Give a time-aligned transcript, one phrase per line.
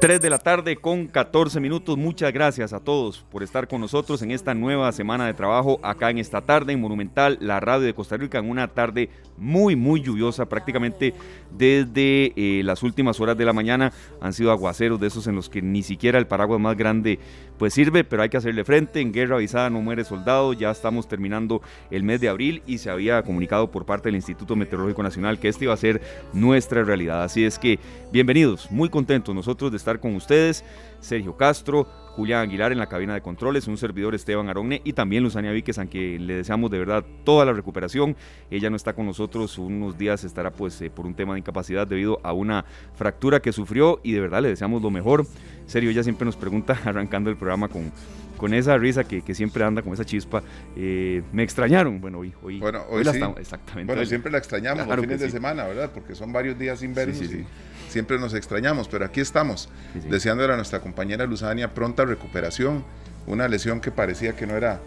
[0.00, 1.98] 3 de la tarde con 14 minutos.
[1.98, 6.08] Muchas gracias a todos por estar con nosotros en esta nueva semana de trabajo acá
[6.08, 10.00] en esta tarde en Monumental, la radio de Costa Rica, en una tarde muy, muy
[10.00, 10.48] lluviosa.
[10.48, 11.12] Prácticamente
[11.54, 13.92] desde eh, las últimas horas de la mañana
[14.22, 17.18] han sido aguaceros de esos en los que ni siquiera el paraguas más grande
[17.58, 19.02] pues sirve, pero hay que hacerle frente.
[19.02, 20.54] En guerra avisada no muere soldado.
[20.54, 24.56] Ya estamos terminando el mes de abril y se había comunicado por parte del Instituto
[24.56, 26.00] Meteorológico Nacional que este iba a ser
[26.32, 27.22] nuestra realidad.
[27.22, 27.78] Así es que
[28.10, 30.64] bienvenidos, muy contentos nosotros de estar con ustedes.
[31.00, 35.22] Sergio Castro, Julián Aguilar en la cabina de controles, un servidor Esteban Aronne y también
[35.22, 38.16] Luzania Víquez, a quien le deseamos de verdad toda la recuperación.
[38.50, 41.86] Ella no está con nosotros, unos días estará pues eh, por un tema de incapacidad
[41.86, 42.64] debido a una
[42.94, 45.26] fractura que sufrió y de verdad le deseamos lo mejor.
[45.66, 47.90] Sergio, ella siempre nos pregunta, arrancando el programa con,
[48.36, 50.42] con esa risa que, que, siempre anda con esa chispa.
[50.76, 52.00] Eh, me extrañaron.
[52.00, 53.92] Bueno, hoy, hoy, bueno, hoy, la estamos, exactamente.
[53.92, 55.90] Bueno, siempre la extrañamos los fines de semana, ¿verdad?
[55.92, 57.18] Porque son varios días sin vernos.
[57.18, 57.44] Sí,
[57.90, 59.68] siempre nos extrañamos, pero aquí estamos,
[60.08, 62.84] deseándole a nuestra compañera Luzania pronta recuperación,
[63.26, 64.80] una lesión que parecía que no era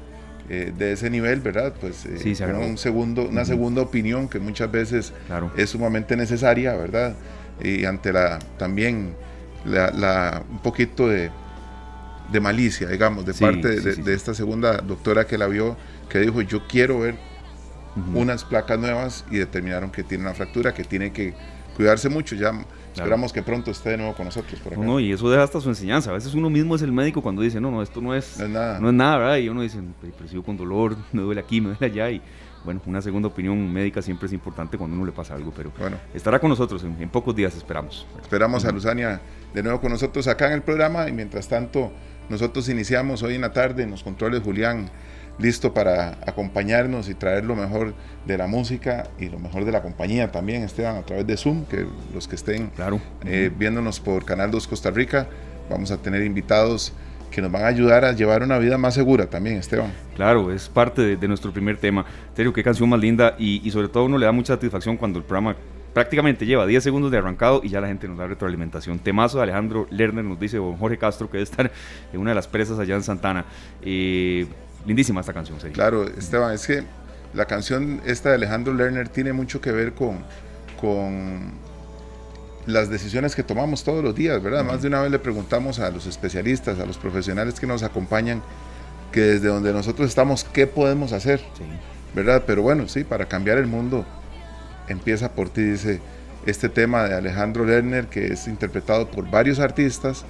[0.50, 1.74] eh, de ese nivel, ¿verdad?
[1.80, 5.14] Pues eh, un segundo, una segunda opinión que muchas veces
[5.56, 7.16] es sumamente necesaria, ¿verdad?
[7.62, 9.16] Y ante la también
[9.66, 11.32] la, un poquito de,
[12.32, 15.78] de, malicia, digamos, de parte de, esta segunda doctora que la vio,
[16.10, 17.16] que dijo, yo quiero ver
[18.14, 21.34] unas placas nuevas y determinaron que tiene una fractura, que tiene que
[21.76, 22.36] cuidarse mucho.
[22.36, 22.52] Ya
[22.94, 24.60] Esperamos que pronto esté de nuevo con nosotros.
[24.60, 26.12] Por No, y eso deja hasta su enseñanza.
[26.12, 28.46] A veces uno mismo es el médico cuando dice, no, no, esto no es, no
[28.46, 28.80] es nada.
[28.80, 29.38] No es nada, ¿verdad?
[29.38, 29.80] Y uno dice,
[30.28, 32.10] sigo con dolor, me duele aquí, me duele allá.
[32.10, 32.22] Y
[32.64, 35.98] bueno, una segunda opinión médica siempre es importante cuando uno le pasa algo, pero bueno.
[36.14, 38.08] estará con nosotros en, pocos días, esperamos.
[38.22, 39.20] Esperamos a Luzania
[39.54, 41.92] de nuevo con nosotros acá en el programa y mientras tanto
[42.30, 44.90] nosotros iniciamos hoy en la tarde en los controles Julián
[45.40, 47.94] listo para acompañarnos y traer lo mejor
[48.26, 51.66] de la música y lo mejor de la compañía también, Esteban, a través de Zoom,
[51.66, 53.00] que los que estén claro.
[53.26, 55.28] Eh, viéndonos por Canal 2 Costa Rica,
[55.70, 56.94] vamos a tener invitados
[57.32, 59.92] que nos van a ayudar a llevar una vida más segura también, Esteban.
[60.16, 62.06] Claro, es parte de, nuestro primer tema.
[62.36, 65.18] serio, qué canción más linda y, y sobre todo uno le da mucha satisfacción cuando
[65.18, 65.56] el programa
[65.94, 69.00] prácticamente lleva 10 segundos de arrancado y ya la gente nos da retroalimentación.
[69.00, 71.72] Temazo de Alejandro Lerner, nos dice don Jorge Castro, que debe estar
[72.12, 73.46] en una de las presas allá en Santana.
[73.82, 74.46] Eh,
[74.86, 75.76] lindísima esta canción, Sergio.
[75.76, 76.84] Claro, Esteban, es que
[77.34, 80.20] la canción esta de Alejandro Lerner tiene mucho que ver con,
[80.80, 81.54] con
[82.66, 84.64] las decisiones que tomamos todos los días, ¿verdad?
[84.64, 88.42] Más de una vez le preguntamos a los especialistas, a los profesionales que nos acompañan,
[89.12, 91.42] que desde donde nosotros estamos, ¿qué podemos hacer?
[92.16, 92.44] ¿Verdad?
[92.46, 94.06] Pero bueno, sí, para cambiar el mundo
[94.88, 96.00] empieza por ti, dice
[96.46, 100.26] este tema de Alejandro Lerner, que es interpretado por varios artistas,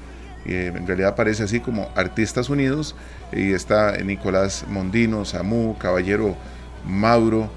[0.45, 2.95] eh, en realidad aparece así como Artistas Unidos,
[3.31, 6.35] y está Nicolás Mondino, Samu, Caballero
[6.85, 7.49] Mauro,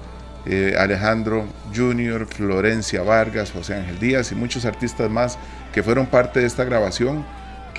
[0.45, 1.45] eh, Alejandro
[1.75, 5.37] Junior, Florencia Vargas, José Ángel Díaz y muchos artistas más
[5.73, 7.25] que fueron parte de esta grabación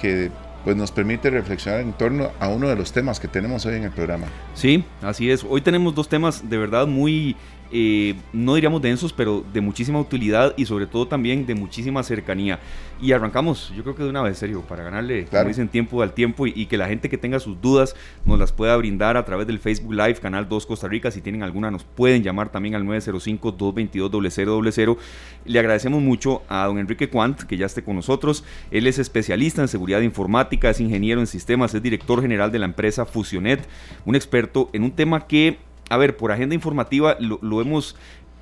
[0.00, 0.31] que
[0.64, 3.84] pues nos permite reflexionar en torno a uno de los temas que tenemos hoy en
[3.84, 4.26] el programa.
[4.54, 5.44] Sí, así es.
[5.48, 7.36] Hoy tenemos dos temas de verdad muy
[7.71, 12.59] eh, no diríamos densos, pero de muchísima utilidad y sobre todo también de muchísima cercanía.
[13.01, 16.15] Y arrancamos, yo creo que de una vez, serio, para ganarle, como dicen, tiempo al
[16.15, 19.47] tiempo y, que la gente que tenga sus dudas nos las pueda brindar a través
[19.47, 21.12] del Facebook Live, Canal 2 Costa Rica.
[21.12, 24.97] Si tienen alguna, nos pueden llamar también al 905-222-0000.
[25.45, 28.43] Le agradecemos mucho a don Enrique Quant, que ya esté con nosotros.
[28.71, 32.67] Él es especialista en seguridad informática, es ingeniero en sistemas, es director general de la
[32.67, 33.65] empresa Fusionet,
[34.05, 37.97] un experto en un tema que a ver, por agenda informativa lo, hemos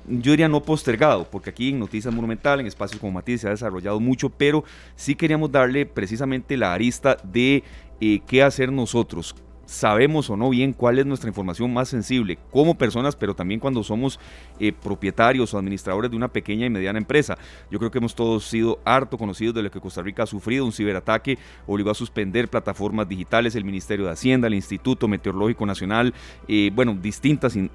[0.09, 3.51] yo diría no postergado, porque aquí en Noticias Monumental, en espacios como Matiz, se ha
[3.51, 4.63] desarrollado mucho, pero
[4.95, 7.63] sí queríamos darle precisamente la arista de
[7.99, 9.35] eh, qué hacer nosotros,
[9.67, 13.83] sabemos o no bien cuál es nuestra información más sensible como personas, pero también cuando
[13.83, 14.19] somos
[14.59, 17.37] eh, propietarios o administradores de una pequeña y mediana empresa.
[17.69, 20.65] Yo creo que hemos todos sido harto conocidos de lo que Costa Rica ha sufrido.
[20.65, 26.13] Un ciberataque obligó a suspender plataformas digitales, el Ministerio de Hacienda, el Instituto Meteorológico Nacional,
[26.47, 27.67] eh, bueno, distintas eh,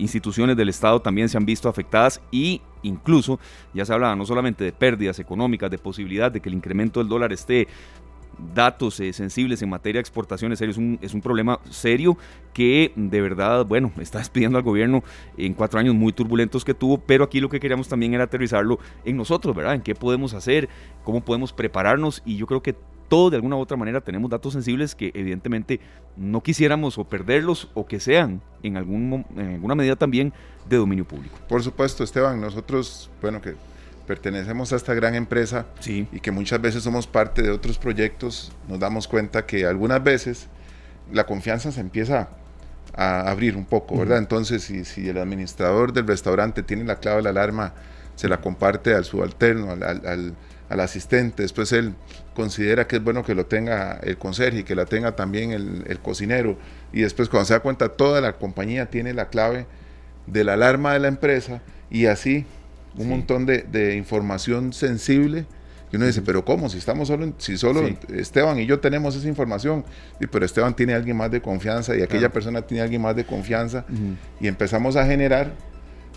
[0.00, 3.38] instituciones del Estado también se han visto afectadas y incluso
[3.74, 7.08] ya se hablaba no solamente de pérdidas económicas, de posibilidad de que el incremento del
[7.08, 7.68] dólar esté
[8.54, 12.16] datos eh, sensibles en materia de exportaciones, es un, es un problema serio
[12.52, 15.02] que de verdad, bueno, está despidiendo al gobierno
[15.36, 18.78] en cuatro años muy turbulentos que tuvo, pero aquí lo que queríamos también era aterrizarlo
[19.04, 19.74] en nosotros, ¿verdad?
[19.74, 20.68] En qué podemos hacer,
[21.04, 22.74] cómo podemos prepararnos y yo creo que
[23.08, 25.80] todos de alguna u otra manera tenemos datos sensibles que evidentemente
[26.16, 30.32] no quisiéramos o perderlos o que sean en, algún, en alguna medida también
[30.68, 31.38] de dominio público.
[31.48, 33.54] Por supuesto, Esteban, nosotros, bueno, que
[34.08, 38.80] pertenecemos a esta gran empresa y que muchas veces somos parte de otros proyectos, nos
[38.80, 40.46] damos cuenta que algunas veces
[41.12, 42.30] la confianza se empieza
[42.96, 44.16] a abrir un poco, ¿verdad?
[44.16, 47.74] Entonces, si, si, el administrador del restaurante tiene la clave de la alarma,
[48.16, 50.34] se la comparte al subalterno, al, al,
[50.70, 51.94] al, asistente, después él
[52.34, 55.84] considera que es bueno que lo tenga el conserje y que la tenga también el,
[55.86, 56.56] el, cocinero,
[56.94, 59.66] y después cuando se da cuenta toda la compañía tiene la clave
[60.26, 61.60] de la alarma de la empresa,
[61.90, 62.46] y así
[62.98, 63.08] un sí.
[63.08, 65.46] montón de, de información sensible
[65.90, 66.68] y uno dice, pero ¿cómo?
[66.68, 67.96] Si estamos solo, si solo sí.
[68.14, 69.84] Esteban y yo tenemos esa información,
[70.20, 72.34] y, pero Esteban tiene alguien más de confianza y aquella claro.
[72.34, 74.16] persona tiene alguien más de confianza, uh -huh.
[74.40, 75.52] y empezamos a generar,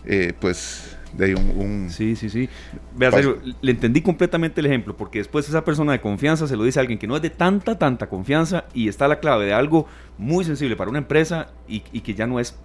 [0.05, 2.49] eh, pues, de un, un, Sí, sí, sí.
[2.95, 6.63] Vea, serio, le entendí completamente el ejemplo, porque después esa persona de confianza se lo
[6.63, 9.53] dice a alguien que no es de tanta, tanta confianza, y está la clave de
[9.53, 9.87] algo
[10.17, 12.55] muy sensible para una empresa y, y que ya no es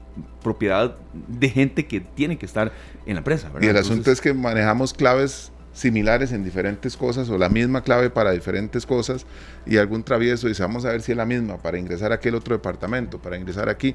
[0.42, 2.72] propiedad de gente que tiene que estar
[3.04, 3.48] en la empresa.
[3.48, 3.62] ¿verdad?
[3.62, 7.82] Y el Entonces, asunto es que manejamos claves similares en diferentes cosas o la misma
[7.82, 9.26] clave para diferentes cosas
[9.66, 12.34] y algún travieso dice vamos a ver si es la misma para ingresar a aquel
[12.34, 13.94] otro departamento, para ingresar aquí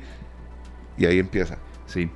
[0.96, 1.58] y ahí empieza.
[1.88, 2.12] Sí.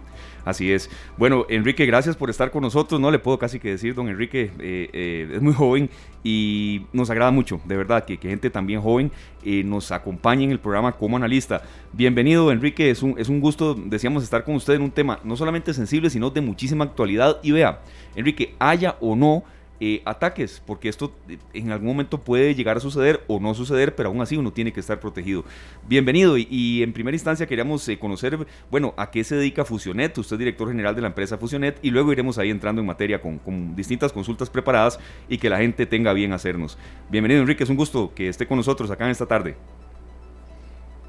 [0.45, 0.89] Así es.
[1.18, 3.01] Bueno, Enrique, gracias por estar con nosotros.
[3.01, 5.89] No le puedo casi que decir, don Enrique, eh, eh, es muy joven
[6.24, 9.12] y nos agrada mucho, de verdad, que, gente también joven
[9.44, 11.63] eh, nos acompañe en el programa como analista.
[11.94, 15.36] Bienvenido, Enrique, es un, es un gusto, decíamos, estar con usted en un tema no
[15.36, 17.39] solamente sensible, sino de muchísima actualidad.
[17.41, 17.81] Y vea,
[18.15, 19.44] Enrique, haya o no
[19.81, 23.94] eh, ataques, porque esto eh, en algún momento puede llegar a suceder o no suceder,
[23.94, 25.44] pero aún así uno tiene que estar protegido.
[25.86, 30.36] Bienvenido y, en primera instancia queríamos eh, conocer, bueno, a qué se dedica Fusionet, usted
[30.36, 33.75] es director general de la empresa Fusionet y luego iremos ahí entrando en materia con,
[33.75, 36.77] distintas consultas preparadas y que la gente tenga bien hacernos.
[37.10, 39.57] Bienvenido Enrique, es un gusto que esté con nosotros acá en esta tarde.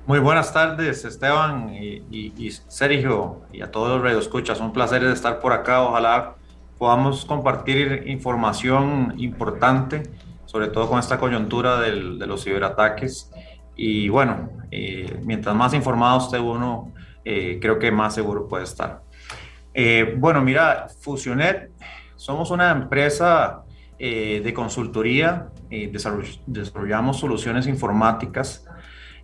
[0.06, 4.60] Muy buenas tardes, Esteban y Sergio, y a todos los radioescuchas.
[4.60, 5.82] Un placer estar por acá.
[5.82, 6.36] Ojalá
[6.78, 10.02] podamos compartir información importante,
[10.44, 13.30] sobre todo con esta coyuntura del, de los ciberataques.
[13.74, 16.92] Y bueno, eh, mientras más informado esté uno,
[17.24, 19.02] eh, creo que más seguro puede estar.
[19.74, 21.70] Eh, bueno, mira, Fusionet,
[22.14, 23.64] somos una empresa
[23.98, 25.48] eh, de consultoría,
[26.46, 28.64] desarrollamos soluciones informáticas.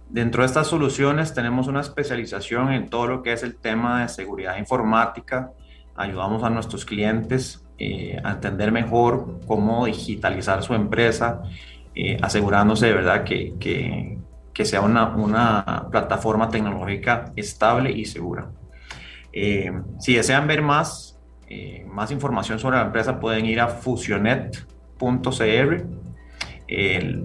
[0.09, 4.09] Dentro de estas soluciones tenemos una especialización en todo lo que es el tema de
[4.09, 5.53] seguridad informática,
[5.97, 11.43] ayudamos a nuestros clientes eh, a entender mejor cómo digitalizar su empresa,
[11.95, 18.51] eh, asegurándose de verdad que, que, sea una, una, plataforma tecnológica estable y segura.
[19.33, 21.19] Eh, si desean ver más,
[21.87, 24.67] más información sobre la empresa, pueden ir a fusionet.cr,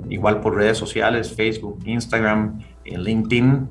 [0.09, 3.69] igual por redes sociales, Facebook, Instagram, LinkedIn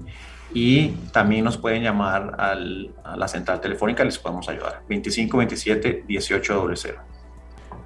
[0.57, 4.81] y también nos pueden llamar a la central telefónica, les podemos ayudar.
[4.89, 6.95] 2527 1800.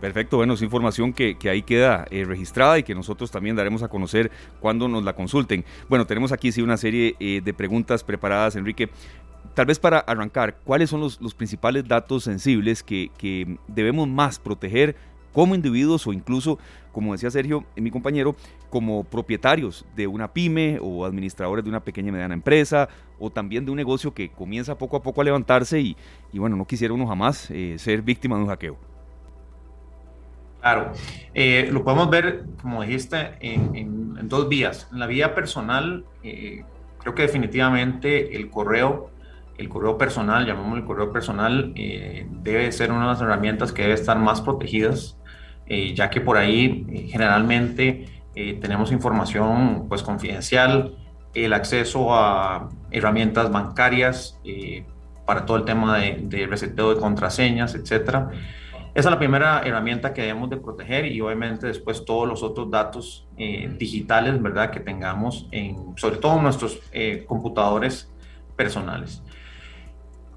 [0.00, 3.82] Perfecto, bueno, es información que, que ahí queda eh, registrada y que nosotros también daremos
[3.82, 4.30] a conocer
[4.60, 5.64] cuando nos la consulten.
[5.88, 8.88] Bueno, tenemos aquí sí una serie eh, de preguntas preparadas, Enrique.
[9.54, 14.38] Tal vez para arrancar, ¿cuáles son los, los principales datos sensibles que, que debemos más
[14.38, 14.94] proteger
[15.32, 16.58] como individuos o incluso,
[16.92, 18.34] como decía Sergio, mi compañero,
[18.68, 22.88] como propietarios de una pyme o administradores de una pequeña y mediana empresa
[23.18, 25.96] o también de un negocio que comienza poco a poco a levantarse y,
[26.34, 28.76] bueno, no quisiera uno jamás eh, ser víctima de un hackeo.
[30.60, 30.92] Claro,
[31.32, 34.88] eh, lo podemos ver, como dijiste, en, dos vías.
[34.92, 36.64] En la vía personal, eh,
[36.98, 39.10] creo que definitivamente el correo
[39.60, 43.82] el correo personal, llamamos el correo personal, eh, debe ser una de las herramientas que
[43.82, 45.18] debe estar más protegidas,
[45.70, 48.06] eh, ya que por ahí eh, generalmente
[48.60, 50.96] tenemos información pues confidencial,
[51.34, 54.40] el acceso a herramientas bancarias
[55.26, 58.30] para todo el tema de, de reseteo de contraseñas, etcétera.
[58.94, 62.70] Esa es la primera herramienta que debemos de proteger y obviamente después todos los otros
[62.70, 64.70] datos digitales, ¿verdad?
[64.70, 66.80] Que tengamos en, sobre todo nuestros
[67.26, 68.10] computadores
[68.56, 69.22] personales.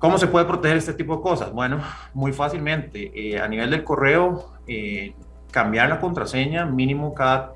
[0.04, 1.54] ¿Cómo se puede proteger este tipo de cosas?
[1.54, 1.80] Bueno,
[2.14, 3.10] muy fácilmente.
[3.16, 5.14] Eh, a nivel del correo, eh,
[5.52, 7.54] cambiar la contraseña mínimo cada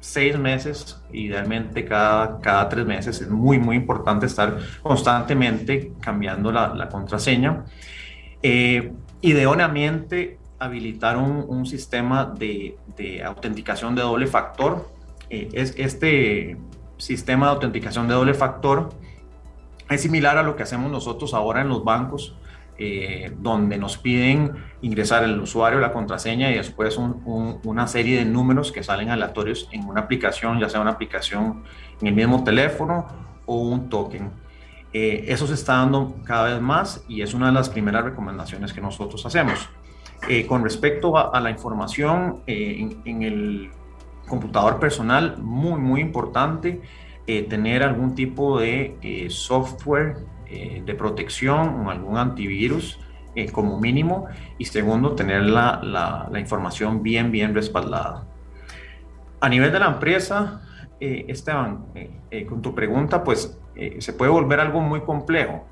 [0.00, 3.20] seis meses, idealmente cada, cada tres meses.
[3.20, 7.64] Es muy, muy importante estar constantemente cambiando la, la contraseña.
[8.42, 14.90] Eh, idealmente, habilitar un, un sistema de, de, autenticación de doble factor.
[15.30, 16.56] Eh, es este
[16.96, 18.90] sistema de autenticación de doble factor
[19.94, 22.34] es similar a lo que hacemos nosotros ahora en los bancos,
[22.84, 28.18] eh, donde nos piden ingresar el usuario, la contraseña y después un, un, una serie
[28.18, 31.62] de números que salen aleatorios en una aplicación, ya sea una aplicación
[32.00, 33.06] en el mismo teléfono
[33.46, 34.32] o un token.
[34.92, 38.72] Eh, eso se está dando cada vez más y es una de las primeras recomendaciones
[38.72, 39.70] que nosotros hacemos.
[40.28, 43.70] Eh, con respecto a, a la información eh, en, en, el
[44.26, 46.80] computador personal, muy, muy importante
[47.48, 50.16] tener algún tipo de software
[50.84, 52.98] de protección o algún antivirus
[53.52, 54.26] como mínimo
[54.58, 55.80] y segundo, tener la,
[56.30, 58.24] la, información bien, bien respaldada.
[59.40, 60.62] A nivel de la empresa,
[61.00, 61.86] Esteban,
[62.48, 63.58] con tu pregunta, pues
[63.98, 65.66] se puede volver algo muy complejo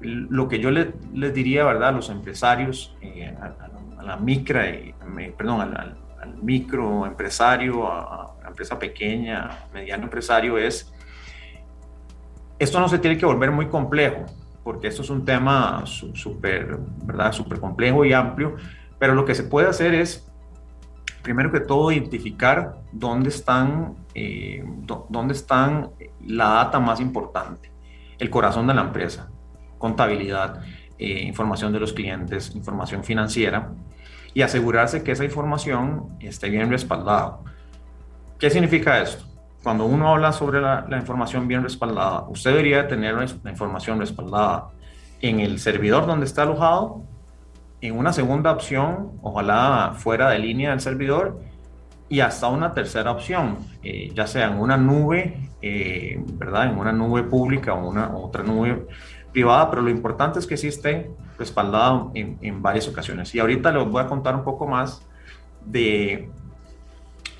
[0.00, 4.94] lo que yo les, les diría, ¿verdad?, a los empresarios, eh, a, la micra, eh,
[5.36, 5.96] perdón, al,
[6.42, 10.92] micro empresario, a, la empresa pequeña, mediano empresario, es,
[12.60, 14.26] esto no se tiene que volver muy complejo,
[14.62, 18.54] porque esto es un tema súper, ¿verdad?, súper complejo y amplio,
[19.00, 20.30] pero lo que se puede hacer es,
[21.22, 24.64] primero que todo, identificar dónde están, eh,
[25.08, 25.90] dónde están
[26.24, 27.72] la data más importante,
[28.18, 29.28] el corazón de la empresa
[29.80, 30.62] contabilidad,
[30.98, 33.72] eh, información de los clientes, información financiera
[34.32, 37.38] y asegurarse que esa información esté bien respaldada.
[38.38, 39.24] ¿Qué significa esto?
[39.62, 44.70] Cuando uno habla sobre la, información bien respaldada, usted debería tener la información respaldada
[45.20, 47.02] en el servidor donde está alojado,
[47.82, 51.40] en una segunda opción, ojalá fuera de línea del servidor,
[52.08, 56.70] y hasta una tercera opción, eh, ya sea en una nube, eh, ¿verdad?
[56.70, 58.86] En una nube pública o una otra nube
[59.30, 63.34] privada, pero lo importante es que sí esté respaldado en, en, varias ocasiones.
[63.34, 65.06] Y ahorita les voy a contar un poco más
[65.64, 66.28] de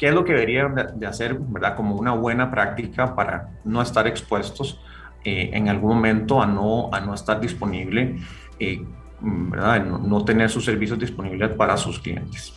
[0.00, 1.76] qué es lo que deberían de, hacer, ¿verdad?
[1.76, 4.80] Como una buena práctica para no estar expuestos
[5.25, 8.16] eh, en algún momento a no, a no estar disponible,
[8.59, 8.83] eh,
[9.21, 9.85] ¿verdad?
[9.85, 12.54] No, tener sus servicios disponibles para sus clientes.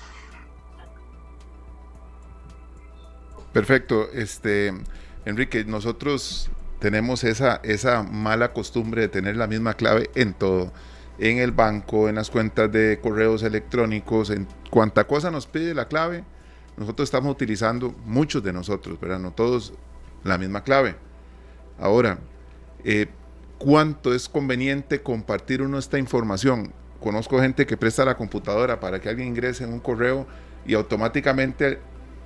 [3.52, 4.10] Perfecto.
[4.14, 4.74] Este,
[5.26, 10.72] Enrique, nosotros tenemos esa, esa mala costumbre de tener la misma clave en todo.
[11.20, 15.90] En el banco, en las cuentas de correos electrónicos, en cuanta cosa nos pide la
[15.90, 16.24] clave,
[16.78, 19.74] nosotros estamos utilizando, muchos de nosotros, pero no todos,
[20.24, 20.96] la misma clave.
[21.80, 22.20] Ahora,
[22.84, 23.08] eh,
[23.58, 26.74] ¿cuánto es conveniente compartir uno esta información?
[27.00, 30.26] Conozco gente que presta la computadora para que alguien ingrese en un correo
[30.66, 31.80] y automáticamente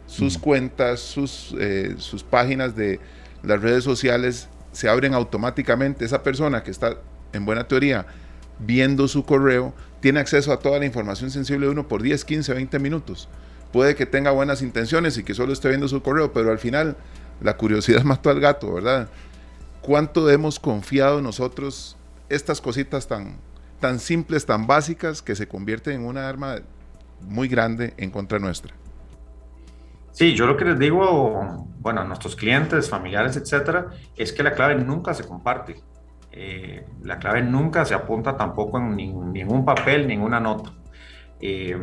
[0.06, 0.42] sus mm.
[0.42, 3.00] cuentas, sus, eh, sus páginas de,
[3.44, 6.06] las redes sociales se abren automáticamente.
[6.06, 6.98] Esa persona que está,
[7.34, 8.06] en buena teoría,
[8.60, 12.54] viendo su correo, tiene acceso a toda la información sensible de uno por 10, 15,
[12.54, 13.30] 20 minutos.
[13.71, 16.97] Puede que tenga buenas intenciones y que solo esté viendo su correo, pero al final
[17.41, 19.09] la curiosidad mató al gato, ¿verdad?
[19.81, 21.97] ¿Cuánto hemos confiado nosotros
[22.29, 23.38] estas cositas tan,
[23.79, 26.57] tan simples, tan básicas, que se convierten en una arma
[27.21, 28.74] muy grande en contra nuestra?
[30.12, 34.53] Sí, yo lo que les digo, bueno, a nuestros clientes, familiares, etcétera, es que la
[34.53, 35.81] clave nunca se comparte.
[36.31, 40.74] Eh, la clave nunca se apunta tampoco en ningún papel, ninguna nota.
[41.39, 41.77] Eh,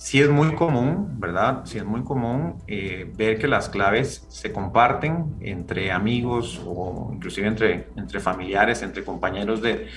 [0.00, 1.60] sí es muy común, ¿verdad?
[1.64, 7.46] Sí es muy común eh, ver que las claves se comparten entre amigos o inclusive
[7.46, 9.88] entre, entre familiares, entre compañeros de,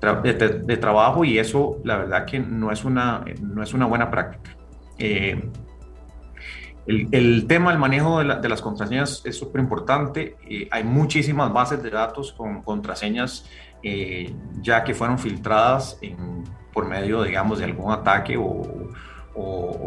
[0.00, 4.56] de, trabajo y eso la verdad que no es una, no es una buena práctica.
[4.96, 5.50] El,
[7.48, 10.36] tema del manejo de, las contraseñas es súper importante.
[10.48, 13.44] Eh, hay muchísimas bases de datos con contraseñas
[13.82, 15.98] eh, ya que fueron filtradas
[16.72, 18.62] por medio, digamos, de algún ataque o,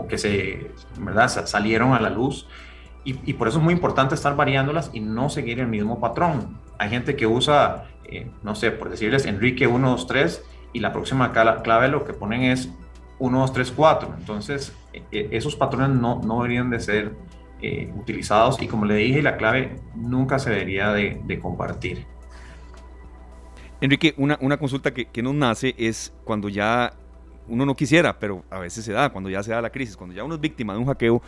[0.08, 1.30] que se, ¿verdad?
[1.46, 2.48] salieron a la luz.
[3.04, 6.60] Y, por eso es muy importante estar variándolas y no seguir el mismo patrón.
[6.78, 10.44] Hay gente que usa, eh, no sé, por decirles Enrique 123
[10.74, 12.70] y la próxima clave lo que ponen es
[13.18, 14.16] 1, 2, 3, 4.
[14.20, 17.16] Entonces, e, e, esos patrones no, no deberían de ser
[17.64, 22.06] eh, utilizados y como le dije, la clave nunca se debería de, compartir.
[23.80, 26.94] Enrique, una, una consulta que, que, nos nace es cuando ya
[27.48, 30.16] uno no quisiera, pero a veces se da, cuando ya se da la crisis, cuando
[30.16, 31.22] ya uno es víctima de un hackeo,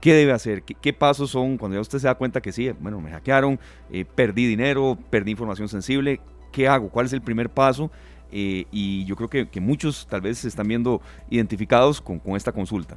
[0.00, 0.62] ¿qué debe hacer?
[0.62, 3.58] ¿Qué, pasos son cuando ya usted se da cuenta que sí, bueno, me hackearon,
[3.90, 6.20] eh, perdí dinero, perdí información sensible?
[6.52, 6.90] ¿Qué hago?
[6.90, 7.90] ¿Cuál es el primer paso?
[8.30, 12.96] Eh, y yo creo que, muchos tal vez se están viendo identificados con, esta consulta.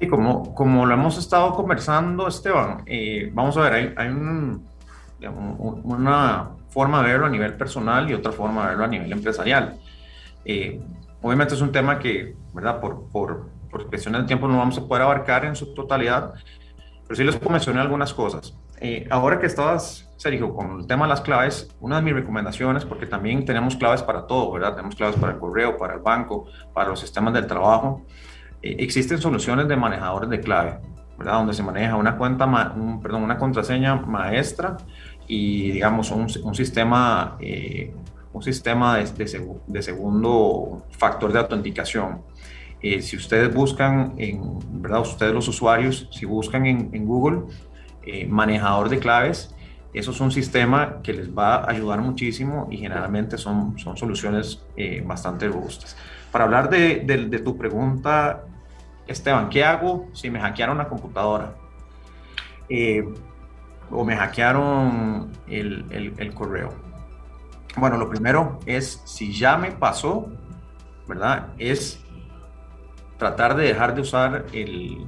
[0.00, 4.60] Sí, como, como lo hemos estado conversando, Esteban, eh, vamos a ver, hay una
[6.70, 9.78] forma de verlo a nivel personal y otra forma de verlo a nivel empresarial.
[10.48, 10.80] Eh,
[11.22, 12.80] obviamente es un tema que, ¿verdad?
[12.80, 16.34] Por, por, por cuestiones de tiempo no vamos a poder abarcar en su totalidad,
[17.04, 18.58] pero sí les puedo algunas cosas.
[19.10, 23.06] ahora que estabas Sergio, con el tema de las claves, una de mis recomendaciones, porque
[23.06, 24.74] también tenemos claves para todo, ¿verdad?
[24.74, 28.02] Tenemos claves para el correo, para el banco, para los sistemas del trabajo.
[28.60, 30.80] Eh, existen soluciones de manejadores de clave,
[31.16, 31.34] ¿verdad?
[31.34, 34.76] Donde se maneja una cuenta, un, perdón, una contraseña maestra
[35.28, 37.94] y, digamos, un, un sistema, eh,
[38.38, 42.22] un sistema de, de, segundo factor de autenticación.
[42.80, 45.00] Eh, si ustedes buscan, en, ¿verdad?
[45.00, 47.42] Ustedes los usuarios, si buscan en, Google,
[48.28, 49.54] manejador de claves,
[49.92, 54.64] eso es un sistema que les va a ayudar muchísimo y generalmente son, soluciones
[55.04, 55.96] bastante robustas.
[56.30, 58.44] Para hablar de, de, tu pregunta,
[59.08, 61.56] Esteban, ¿qué hago si me hackearon la computadora?
[63.90, 66.87] o me hackearon el correo.
[67.78, 70.32] Bueno, lo primero es, si ya me pasó,
[71.06, 71.50] ¿verdad?
[71.58, 72.04] Es
[73.18, 75.06] tratar de dejar de usar el,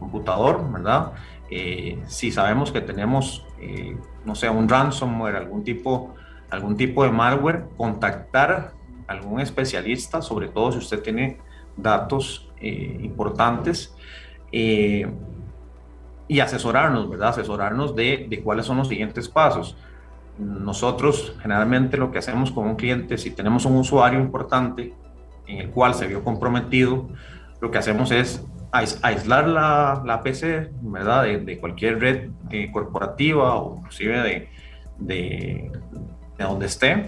[0.00, 1.12] computador, ¿verdad?
[1.48, 6.14] Eh, si sabemos que tenemos, eh, no sé, un ransomware, algún tipo,
[6.50, 8.72] algún tipo de malware, contactar
[9.06, 11.38] a algún especialista, sobre todo si usted tiene
[11.76, 13.94] datos eh, importantes,
[14.50, 17.30] y asesorarnos, ¿verdad?
[17.30, 19.76] Asesorarnos de, de cuáles son los siguientes pasos.
[20.38, 24.94] Nosotros generalmente lo que hacemos con un cliente, si tenemos un usuario importante
[25.46, 27.08] en el cual se vio comprometido,
[27.60, 31.24] lo que hacemos es aislar la, la PC, ¿verdad?
[31.24, 34.48] De, cualquier red eh, corporativa o inclusive de,
[34.98, 35.72] de,
[36.38, 37.06] de, donde esté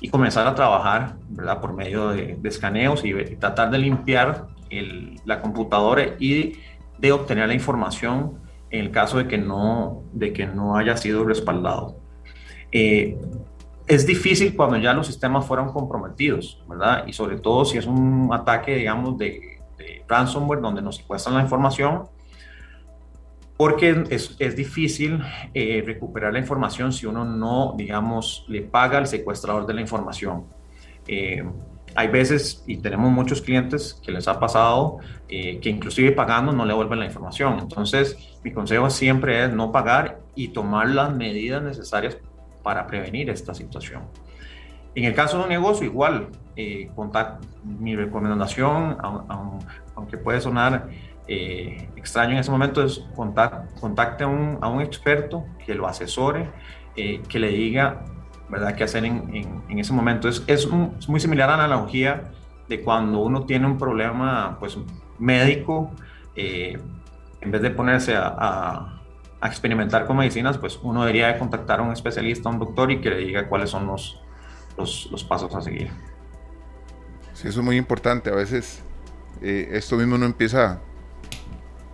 [0.00, 1.60] y comenzar a trabajar, ¿verdad?
[1.60, 6.54] Por medio de, escaneos y, tratar de limpiar el, la computadora y
[6.98, 11.24] de obtener la información en el caso de que no, de que no haya sido
[11.24, 11.98] respaldado.
[12.72, 13.18] Eh,
[13.86, 17.04] es difícil cuando ya los sistemas fueron comprometidos, ¿verdad?
[17.06, 19.50] Y sobre todo si es un ataque, digamos, de,
[20.08, 22.04] ransomware donde nos secuestran la información,
[23.56, 25.20] porque es, es difícil
[25.54, 30.44] eh, recuperar la información si uno no, digamos, le paga al secuestrador de la información.
[31.06, 31.44] Eh,
[31.94, 34.98] hay veces, y tenemos muchos clientes que les ha pasado,
[35.28, 37.58] que inclusive pagando no le vuelven la información.
[37.58, 42.16] Entonces, mi consejo siempre es no pagar y tomar las medidas necesarias
[42.62, 44.02] para prevenir esta situación.
[44.94, 46.90] En el caso de un negocio, igual, eh,
[47.64, 48.98] mi recomendación,
[49.94, 50.88] aunque puede sonar
[51.26, 56.50] eh, extraño en ese momento, es contacte a un, a un, experto que lo asesore,
[56.94, 58.04] eh, que le diga
[58.50, 58.74] ¿verdad?
[58.74, 60.28] qué hacer en, en, ese momento.
[60.28, 62.30] Es, es, muy similar a la analogía
[62.68, 64.76] de cuando uno tiene un problema pues,
[65.18, 65.90] médico,
[66.34, 69.01] en vez de ponerse a
[69.42, 72.92] a experimentar con medicinas, pues uno debería de contactar a un especialista, a un doctor
[72.92, 74.20] y que le diga cuáles son los,
[74.78, 75.90] los, pasos a seguir.
[77.34, 78.30] Sí, eso es muy importante.
[78.30, 78.84] A veces
[79.42, 80.78] eh, esto mismo uno empieza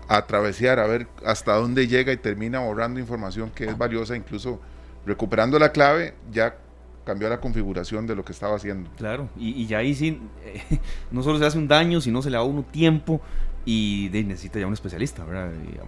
[0.09, 4.61] a atravesar, a ver hasta dónde llega y termina borrando información que es valiosa, incluso
[5.07, 6.55] recuperando la clave, ya
[7.07, 8.91] cambió la configuración de lo que estaba haciendo.
[8.99, 10.21] Claro, y, ya ahí sí,
[11.11, 13.23] no solo se hace un daño, sino se le da a uno tiempo
[13.69, 15.27] y necesita ya un especialista.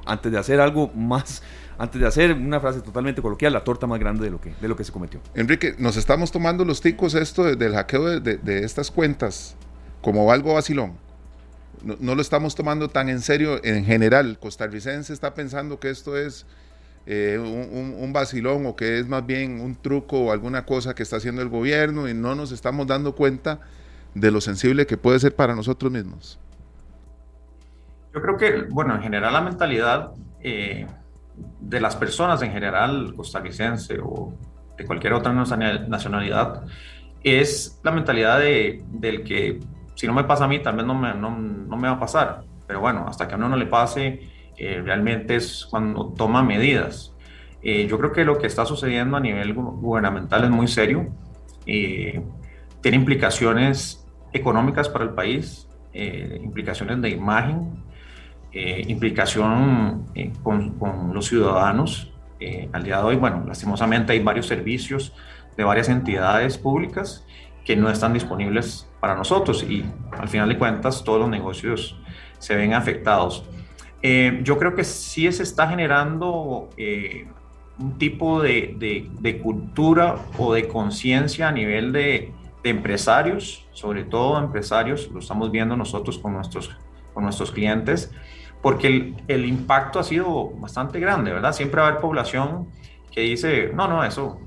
[0.04, 1.42] Antes de hacer algo más,
[1.78, 4.68] antes de hacer una frase totalmente coloquial, la torta más grande de lo que, de
[4.68, 5.18] lo que se cometió.
[5.34, 9.56] Enrique, nos estamos tomando los ticos esto del hackeo de, estas cuentas
[10.02, 10.92] como algo vacilón.
[11.82, 14.38] No, lo estamos tomando tan en serio en general.
[14.38, 16.44] Costarricense está pensando que esto es
[17.06, 21.02] eh, un, un, vacilón o que es más bien un truco o alguna cosa que
[21.02, 23.62] está haciendo el gobierno y no nos estamos dando cuenta
[24.14, 26.38] de lo sensible que puede ser para nosotros mismos.
[28.12, 30.86] Yo creo que, bueno, en general la mentalidad eh,
[31.60, 34.34] de las personas en general, costarricense o
[34.76, 36.64] de cualquier otra nacionalidad,
[37.22, 39.60] es la mentalidad de, del que
[39.94, 42.42] si no me pasa a mí, también no me, no, no me va a pasar.
[42.66, 47.14] Pero bueno, hasta que a uno no le pase, eh, realmente es cuando toma medidas.
[47.62, 51.08] Eh, yo creo que lo que está sucediendo a nivel gubernamental es muy serio.
[51.64, 57.84] tiene implicaciones económicas para el país, implicaciones de imagen,
[58.52, 62.10] eh, implicación eh, con, los ciudadanos.
[62.40, 65.12] Eh, al día de hoy, bueno, lastimosamente hay varios servicios
[65.56, 67.24] de varias entidades públicas
[67.64, 72.00] que no están disponibles para nosotros y al final de cuentas todos los negocios
[72.38, 73.44] se ven afectados.
[74.02, 76.70] yo creo que sí se está generando
[77.78, 82.32] un tipo de, de, de, cultura o de conciencia a nivel de,
[82.62, 86.70] de, empresarios, sobre todo empresarios, lo estamos viendo nosotros con nuestros,
[87.12, 88.10] con nuestros clientes,
[88.62, 91.52] porque el, el, impacto ha sido bastante grande, ¿verdad?
[91.52, 92.68] Siempre va a haber población
[93.10, 94.38] que dice, no, no, eso,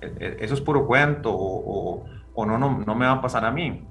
[0.00, 2.04] e, e, eso es puro cuento o,
[2.34, 3.82] o, no, no, no me va a pasar a mí.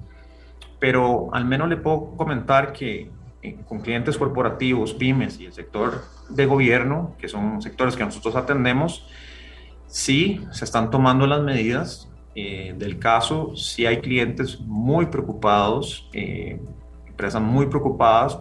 [0.78, 3.10] Pero al menos le puedo comentar que
[3.42, 8.36] eh, con clientes corporativos, pymes y el sector de gobierno, que son sectores que nosotros
[8.36, 9.08] atendemos,
[9.86, 16.60] sí se están tomando las medidas eh, del caso, sí hay clientes muy preocupados, eh,
[17.06, 18.38] empresas muy preocupadas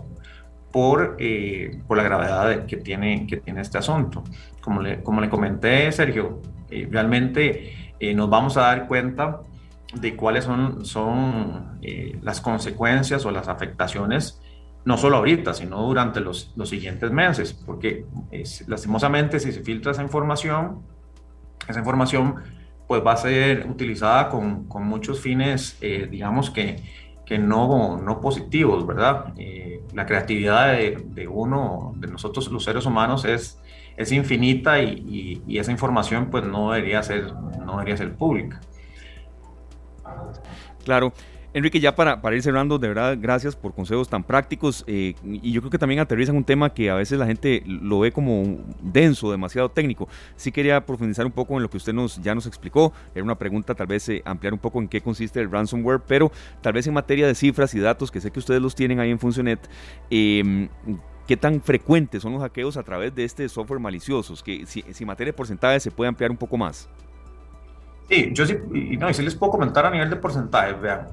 [0.72, 4.24] por, eh, por la gravedad que tiene, que tiene este asunto.
[4.62, 9.42] Como le, como le comenté, Sergio, eh, realmente eh, nos vamos a dar cuenta
[9.94, 11.80] de cuáles son, son
[12.22, 14.42] las consecuencias o las afectaciones
[14.86, 18.06] no solo ahorita, sino durante los, los siguientes meses, porque
[18.68, 20.82] lastimosamente si se filtra esa información,
[21.68, 22.36] esa información
[22.92, 26.84] pues va a ser utilizada con, con muchos fines, eh, digamos que,
[27.32, 29.34] que no, no positivos, ¿verdad?
[29.38, 33.58] Eh, la creatividad de, uno, de nosotros los seres humanos es,
[33.96, 38.60] es infinita y, y, esa información pues no debería ser, no debería ser pública.
[40.84, 41.14] Claro.
[41.54, 45.52] Enrique, ya para, para ir cerrando, de verdad, gracias por consejos tan prácticos eh, y
[45.52, 48.60] yo creo que también aterrizan un tema que a veces la gente lo ve como
[48.82, 50.08] denso, demasiado técnico.
[50.38, 52.94] Sí quería profundizar un poco en lo que usted nos, ya nos explicó.
[53.14, 56.32] Era una pregunta, tal vez eh, ampliar un poco en qué consiste el ransomware, pero
[56.62, 59.12] tal vez en materia de cifras y datos, que sé que ustedes los tienen ahí
[59.12, 59.60] en Funcionet,
[60.10, 60.70] eh,
[61.28, 64.44] ¿Qué tan frecuentes son los hackeos a través de este software maliciosos?
[64.44, 66.90] Que si, si en materia de porcentaje se puede ampliar un poco más.
[68.10, 71.08] Sí, yo sí, y, no, y sí les puedo comentar a nivel de porcentaje, vean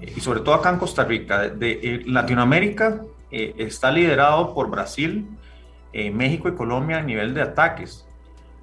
[0.00, 5.28] y sobre todo acá en Costa Rica, de, eh, Latinoamérica eh, está liderado por Brasil,
[5.92, 8.06] eh, México y Colombia a nivel de ataques,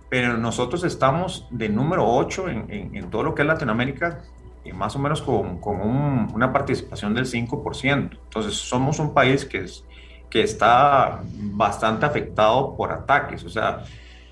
[0.09, 4.21] pero nosotros estamos de número 8 en, en, todo lo que es Latinoamérica,
[4.73, 8.09] más o menos con, con una participación del 5%.
[8.11, 9.83] Entonces somos un país que, es,
[10.29, 13.83] que está bastante afectado por ataques, o sea,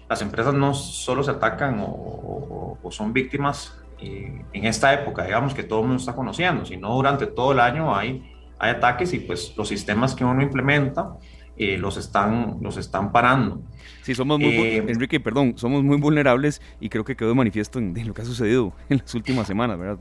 [0.08, 5.64] las empresas no solo se atacan o, o son víctimas en esta época, digamos, que
[5.64, 8.24] todo el mundo está conociendo, sino durante todo el año hay,
[8.60, 11.18] hay ataques y pues los sistemas que uno implementa
[11.58, 13.62] eh, los, están, los están parando.
[14.02, 17.80] Sí, somos muy, eh, Enrique, perdón, somos muy vulnerables y creo que quedó de manifiesto
[17.80, 19.98] en, lo que ha sucedido en las últimas semanas, ¿verdad?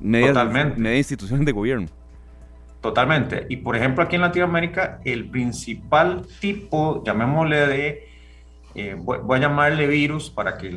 [0.00, 0.80] Medias, totalmente.
[0.80, 1.86] Media instituciones de gobierno.
[2.80, 3.46] Totalmente.
[3.48, 8.08] Y por ejemplo, aquí en Latinoamérica, el principal tipo, llamémosle de,
[8.74, 10.74] eh, voy, a llamarle virus para que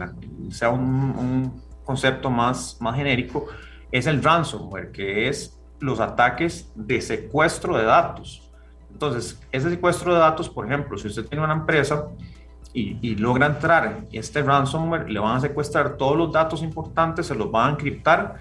[0.52, 3.48] sea un concepto más, más genérico,
[3.92, 8.52] es el ransomware, que es los ataques de secuestro de datos.
[8.92, 12.08] Entonces, ese secuestro de datos, por ejemplo, si usted tiene una empresa
[12.74, 17.36] y, logra entrar en este ransomware, le van a secuestrar todos los datos importantes, se
[17.36, 18.38] los van a encriptar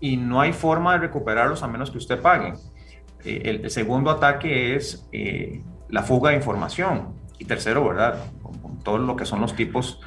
[0.00, 2.54] y no hay forma de recuperarlos a menos que usted pague.
[3.24, 7.14] Eh, el, segundo ataque es eh, la fuga de información.
[7.38, 8.22] Y tercero, ¿verdad?
[8.42, 10.00] con todo lo que son los tipos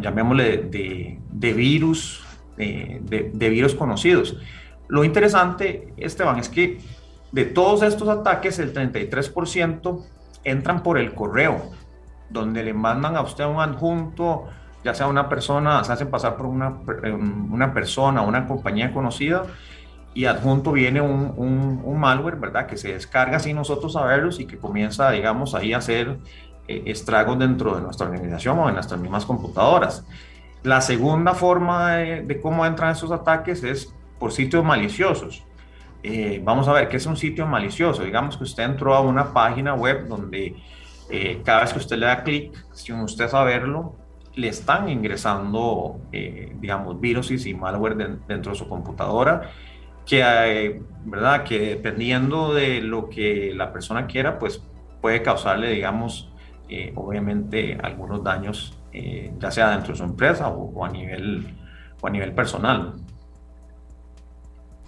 [0.00, 2.24] llamémosle, de, de virus,
[2.56, 4.36] de, de, virus conocidos.
[4.88, 6.78] Lo interesante, Esteban, es que
[7.32, 10.04] de todos estos ataques, el 33%
[10.44, 11.70] entran por el correo,
[12.30, 14.48] donde le mandan a usted un adjunto,
[14.84, 16.78] ya sea una persona, se hacen pasar por una,
[17.50, 19.44] una persona, una compañía conocida,
[20.14, 22.66] y adjunto viene un, un, un, malware, ¿verdad?
[22.66, 26.18] Que se descarga sin nosotros saberlos y que comienza, digamos, ahí a hacer eh,
[26.68, 30.04] estragos dentro de nuestra organización o en nuestras mismas computadoras.
[30.62, 35.44] La segunda forma de, cómo entran esos ataques es por sitios maliciosos.
[36.04, 38.04] Eh, vamos a ver qué es un sitio malicioso.
[38.04, 40.56] Digamos que usted entró a una página web donde
[41.10, 43.96] eh, cada vez que usted le da clic, sin usted saberlo,
[44.34, 47.96] le están ingresando, digamos, virus y malware
[48.26, 49.50] dentro de su computadora,
[50.06, 51.44] que, ¿verdad?
[51.44, 54.62] que dependiendo de lo que la persona quiera, pues
[55.02, 56.31] puede causarle, digamos,
[56.74, 61.54] eh, obviamente algunos daños, eh, ya sea dentro de su empresa o, a, nivel,
[62.00, 62.94] o a nivel personal.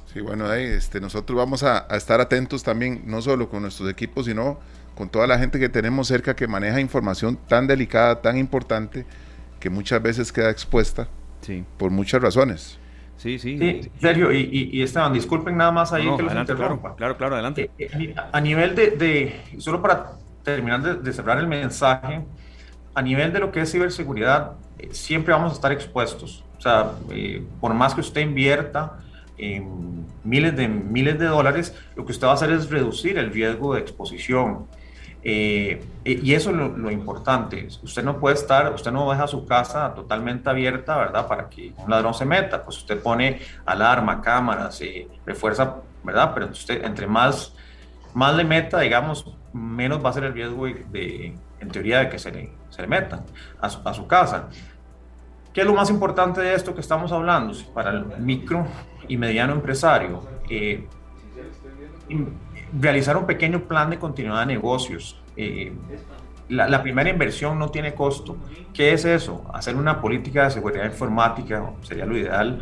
[0.07, 4.25] Sí, bueno, ahí, este, nosotros vamos a, estar atentos también, no solo con nuestros equipos,
[4.25, 4.59] sino
[4.95, 9.05] con toda la gente que tenemos cerca que maneja información tan delicada, tan importante,
[9.61, 11.07] que muchas veces queda expuesta
[11.43, 11.67] sí.
[11.77, 12.79] por muchas razones.
[13.19, 13.59] Sí, sí.
[13.59, 16.95] sí Sergio, y, y, Esteban, disculpen nada más ahí que los interrumpa.
[16.97, 17.71] Claro, claro, adelante.
[17.79, 22.25] Eh, a nivel de, de, solo para terminar de, cerrar el mensaje,
[22.95, 26.45] a nivel de lo que es ciberseguridad, eh, siempre vamos a estar expuestos.
[26.57, 29.01] O sea, eh, por más que usted invierta
[29.37, 33.33] en miles de, miles de dólares, lo que usted va a hacer es reducir el
[33.33, 34.67] riesgo de exposición.
[35.27, 37.67] Eh, y eso es lo, importante.
[37.83, 41.27] Usted no puede estar, usted no deja su casa totalmente abierta, ¿verdad?
[41.27, 42.63] Para que un ladrón se meta.
[42.63, 44.83] Pues usted pone alarma, cámaras,
[45.25, 46.33] refuerza, ¿verdad?
[46.35, 47.55] Pero usted, entre más,
[48.13, 49.25] más le meta, digamos,
[49.55, 52.89] menos va a ser el riesgo de, en teoría, de que se le, se le
[52.89, 53.25] metan
[53.61, 54.49] a su, a su, casa.
[55.53, 57.57] ¿Qué es lo más importante de esto que estamos hablando?
[57.73, 58.67] Para el micro
[59.07, 60.87] y mediano empresario, eh,
[62.79, 65.21] realizar un pequeño plan de continuidad de negocios.
[65.37, 65.73] Eh,
[66.49, 68.37] la, primera inversión no tiene costo.
[68.73, 69.45] ¿Qué es eso?
[69.55, 72.61] Hacer una política de seguridad informática sería lo ideal.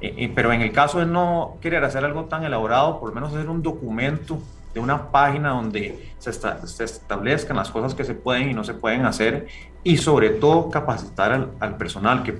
[0.00, 3.32] Eh, pero en el caso de no querer hacer algo tan elaborado, por lo menos
[3.32, 4.40] hacer un documento
[4.74, 9.04] de una página donde se, establezcan las cosas que se pueden y no se pueden
[9.04, 9.46] hacer
[9.84, 12.38] y sobre todo capacitar al, al personal, que,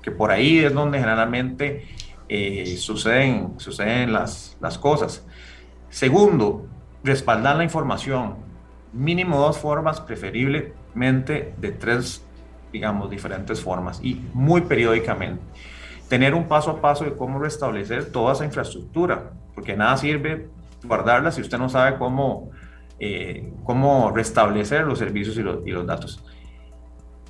[0.00, 1.88] que, por ahí es donde generalmente
[2.28, 5.24] eh, suceden, suceden las, las cosas.
[5.88, 6.66] Segundo,
[7.02, 8.36] respaldar la información,
[8.92, 12.24] mínimo dos formas, preferiblemente de tres,
[12.72, 15.42] digamos, diferentes formas y muy periódicamente.
[16.08, 20.48] Tener un paso a paso de cómo restablecer toda esa infraestructura, porque nada sirve
[20.84, 22.50] guardarla si usted no sabe cómo,
[22.98, 26.24] eh, cómo restablecer los servicios y los, datos.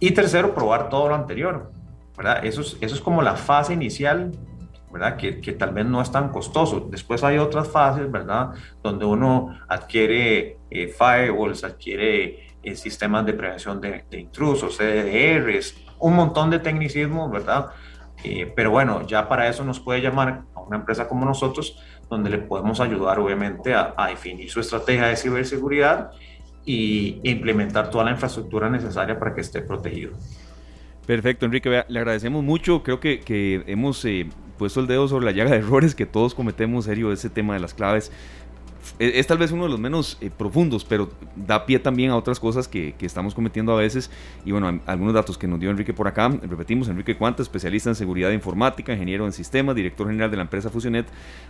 [0.01, 1.71] Y tercero, probar todo lo anterior.
[2.17, 2.45] ¿verdad?
[2.45, 4.33] Eso, es, eso es como la fase inicial,
[4.93, 5.17] ¿verdad?
[5.17, 6.88] Que, que, tal vez no es tan costoso.
[6.91, 8.51] Después hay otras fases, ¿verdad?
[8.83, 16.15] Donde uno adquiere eh, firewalls, adquiere eh, sistemas de prevención de, de, intrusos, CDRs, un
[16.15, 17.71] montón de tecnicismos, ¿verdad?
[18.25, 21.77] Eh, pero bueno, ya para eso nos puede llamar a una empresa como nosotros,
[22.12, 26.11] donde le podemos ayudar obviamente a, a definir su estrategia de ciberseguridad
[26.64, 30.12] y implementar toda la infraestructura necesaria para que esté protegido.
[31.07, 32.83] Perfecto, Enrique, le agradecemos mucho.
[32.83, 36.35] Creo que, que hemos eh, puesto el dedo sobre la llaga de errores que todos
[36.35, 38.12] cometemos, serio, ese tema de las claves.
[39.03, 42.17] Es, es tal vez uno de los menos eh, profundos, pero da pie también a
[42.17, 44.12] otras cosas que, que, estamos cometiendo a veces.
[44.45, 46.29] Y bueno, algunos datos que nos dio Enrique por acá.
[46.29, 50.71] Repetimos, Enrique Cuanta, especialista en seguridad informática, ingeniero en sistemas, director general de la empresa
[50.71, 51.07] Fusionet.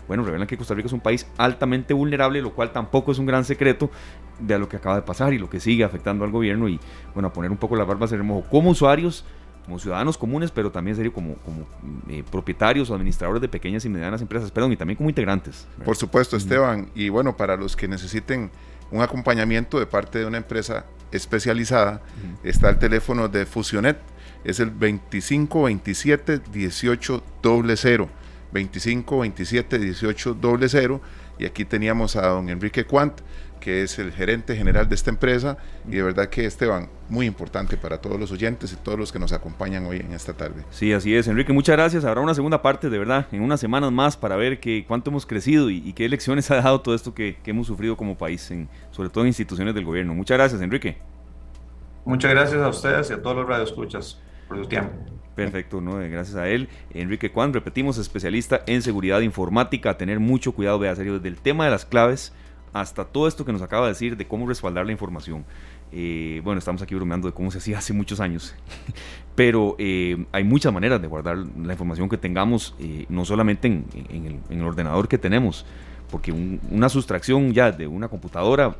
[0.08, 3.26] Bueno, revelan que Costa Rica es un país altamente vulnerable, lo cual tampoco es un
[3.26, 3.90] gran secreto
[4.38, 6.70] de lo que acaba de pasar y lo que sigue afectando al gobierno.
[6.70, 6.80] Y
[7.12, 9.26] bueno, a poner un poco la barba en remojo como usuarios
[9.64, 11.66] como ciudadanos comunes, pero también serio como, como
[12.08, 15.66] eh, propietarios o administradores de pequeñas y medianas empresas, perdón, y también como integrantes.
[15.72, 15.84] ¿verdad?
[15.86, 16.90] Por supuesto, Esteban.
[16.94, 18.50] Y bueno, para los que necesiten
[18.90, 22.48] un acompañamiento de parte de una empresa especializada, uh -huh.
[22.48, 23.98] está el teléfono de Fusionet,
[24.44, 27.22] es el 2527 18
[27.76, 28.22] 00.
[28.52, 30.36] 25 27 18
[30.68, 31.00] 00
[31.38, 33.20] y aquí teníamos a don Enrique Quant
[33.62, 37.76] que es el gerente general de esta empresa y de verdad que Esteban, muy importante
[37.76, 40.64] para todos los oyentes y todos los que nos acompañan hoy en esta tarde.
[40.70, 42.04] Sí, así es, Enrique, muchas gracias.
[42.04, 45.26] Habrá una segunda parte, de verdad, en unas semanas más para ver que, cuánto hemos
[45.26, 48.50] crecido y, y qué lecciones ha dejado todo esto que, que, hemos sufrido como país,
[48.50, 50.12] en, sobre todo en instituciones del gobierno.
[50.12, 50.96] Muchas gracias, Enrique.
[52.04, 54.90] Muchas gracias a ustedes y a todos los radioescuchas por su tiempo.
[55.36, 55.98] Perfecto, ¿no?
[55.98, 56.68] gracias a él.
[56.92, 61.40] Enrique Juan, repetimos, especialista en seguridad informática, a tener mucho cuidado, vea serio, desde el
[61.40, 62.32] tema de las claves
[62.72, 65.44] hasta todo esto que nos acaba de decir de cómo respaldar la información.
[65.92, 68.54] Eh, bueno, estamos aquí bromeando de cómo se hacía hace muchos años,
[69.34, 73.84] pero eh, hay muchas maneras de guardar la información que tengamos, eh, no solamente en,
[74.08, 75.66] en, el, en, el, ordenador que tenemos,
[76.10, 78.74] porque un, una sustracción ya de una computadora,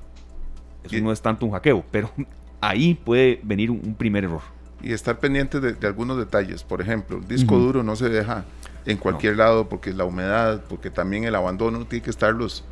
[0.84, 2.10] eso no es tanto un hackeo, pero
[2.62, 4.42] ahí puede venir un, un primer error.
[4.82, 7.62] Y estar pendiente de, de, algunos detalles, por ejemplo, el disco uh -huh.
[7.62, 8.46] duro no se deja
[8.84, 9.44] en cualquier no.
[9.44, 12.64] lado porque la humedad, porque también el abandono tiene que estar los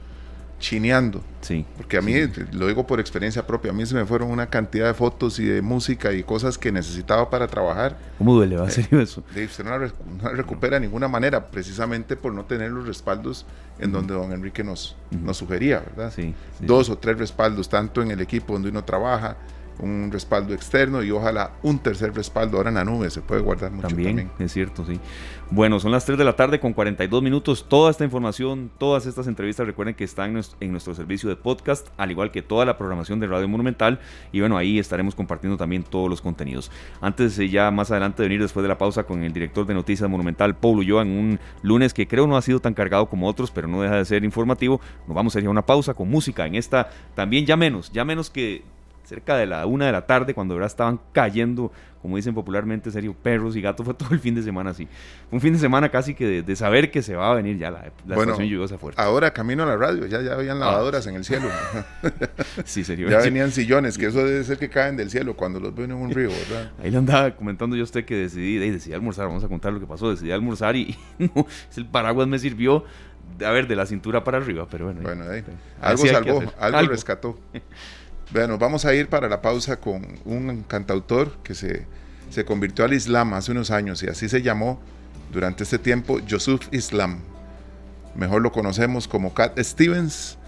[0.61, 1.23] chineando.
[1.41, 1.67] Sí.
[1.77, 2.43] Porque a mí, sí.
[2.53, 5.45] lo digo por experiencia propia, a mí se me fueron una cantidad de fotos y
[5.45, 7.97] de música y cosas que necesitaba para trabajar.
[8.19, 8.57] ¿Cómo duele?
[8.57, 9.25] ¿Va a ser eh, eso?
[9.35, 9.93] De, usted no la, no
[10.23, 13.47] la, recupera de ninguna manera, precisamente por no tener los respaldos
[13.81, 13.93] en uh -huh.
[13.97, 15.21] donde don Enrique nos, uh -huh.
[15.23, 16.13] nos sugería, ¿verdad?
[16.15, 19.37] Sí, sí, Dos o tres respaldos, tanto en el equipo donde uno trabaja,
[19.83, 23.73] un respaldo externo y ojalá un tercer respaldo ahora en la nube, se puede guardar
[23.73, 24.17] mucho también.
[24.17, 24.31] también.
[24.39, 25.01] Es cierto, sí.
[25.53, 27.67] Bueno, son las 3 de la tarde con 42 minutos.
[27.69, 32.13] Toda esta información, todas estas entrevistas, recuerden que están en nuestro servicio de podcast, al
[32.13, 33.99] igual que toda la programación de Radio Monumental.
[34.31, 36.71] Y bueno, ahí estaremos compartiendo también todos los contenidos.
[37.01, 40.09] Antes, ya más adelante de venir después de la pausa con el director de Noticias
[40.09, 43.51] Monumental, Paulo Ulloa, en un lunes que creo no ha sido tan cargado como otros,
[43.51, 44.81] pero no deja de ser informativo.
[45.09, 48.05] Nos vamos a ir a una pausa con música en esta, también ya menos, ya
[48.05, 48.63] menos que
[49.11, 50.69] cerca de la una de la tarde, cuando ¿verdad?
[50.69, 54.71] estaban cayendo, como dicen popularmente, serio, perros y gatos, fue todo el fin de semana
[54.71, 54.87] así.
[55.33, 57.73] Un fin de semana casi que de, de saber que se va a venir ya
[57.73, 59.03] la, la bueno, estación lluviosa fuerte.
[59.03, 61.11] Ahora camino a la radio, ya, ya habían lavadoras ah.
[61.11, 61.49] en el cielo.
[62.65, 63.11] sí, serio.
[63.11, 65.97] Ya venían sillones, que eso debe ser que caen del cielo cuando los ven en
[65.97, 66.71] un río, ¿verdad?
[66.83, 69.81] Ahí le andaba comentando yo a usted que decidí, decidí almorzar, vamos a contar lo
[69.81, 71.47] que pasó, decidí almorzar y, y no,
[71.77, 72.85] el paraguas me sirvió
[73.45, 75.01] a ver, de la cintura para arriba, pero bueno.
[75.03, 75.43] Bueno, ahí,
[75.81, 77.39] algo salvó, algo, algo rescató.
[78.33, 81.85] Bueno, vamos a ir para la pausa con un cantautor que se,
[82.31, 84.81] se convirtió al Islam hace unos años y así se llamó
[85.33, 87.19] durante este tiempo Yusuf Islam.
[88.15, 90.39] Mejor lo conocemos como Cat Stevens,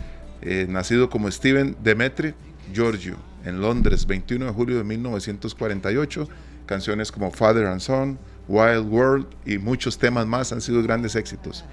[0.43, 2.35] eh, nacido como Steven Demetri
[2.73, 6.29] Giorgio en Londres, 21 de julio de 1948.
[6.67, 8.19] Canciones como Father and Son,
[8.49, 11.65] Wild World y muchos temas más han sido grandes éxitos.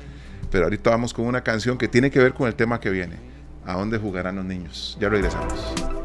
[0.51, 3.17] Pero ahorita vamos con una canción que tiene que ver con el tema que viene.
[3.65, 4.97] ¿A dónde jugarán los niños?
[4.99, 5.98] Ya regresamos.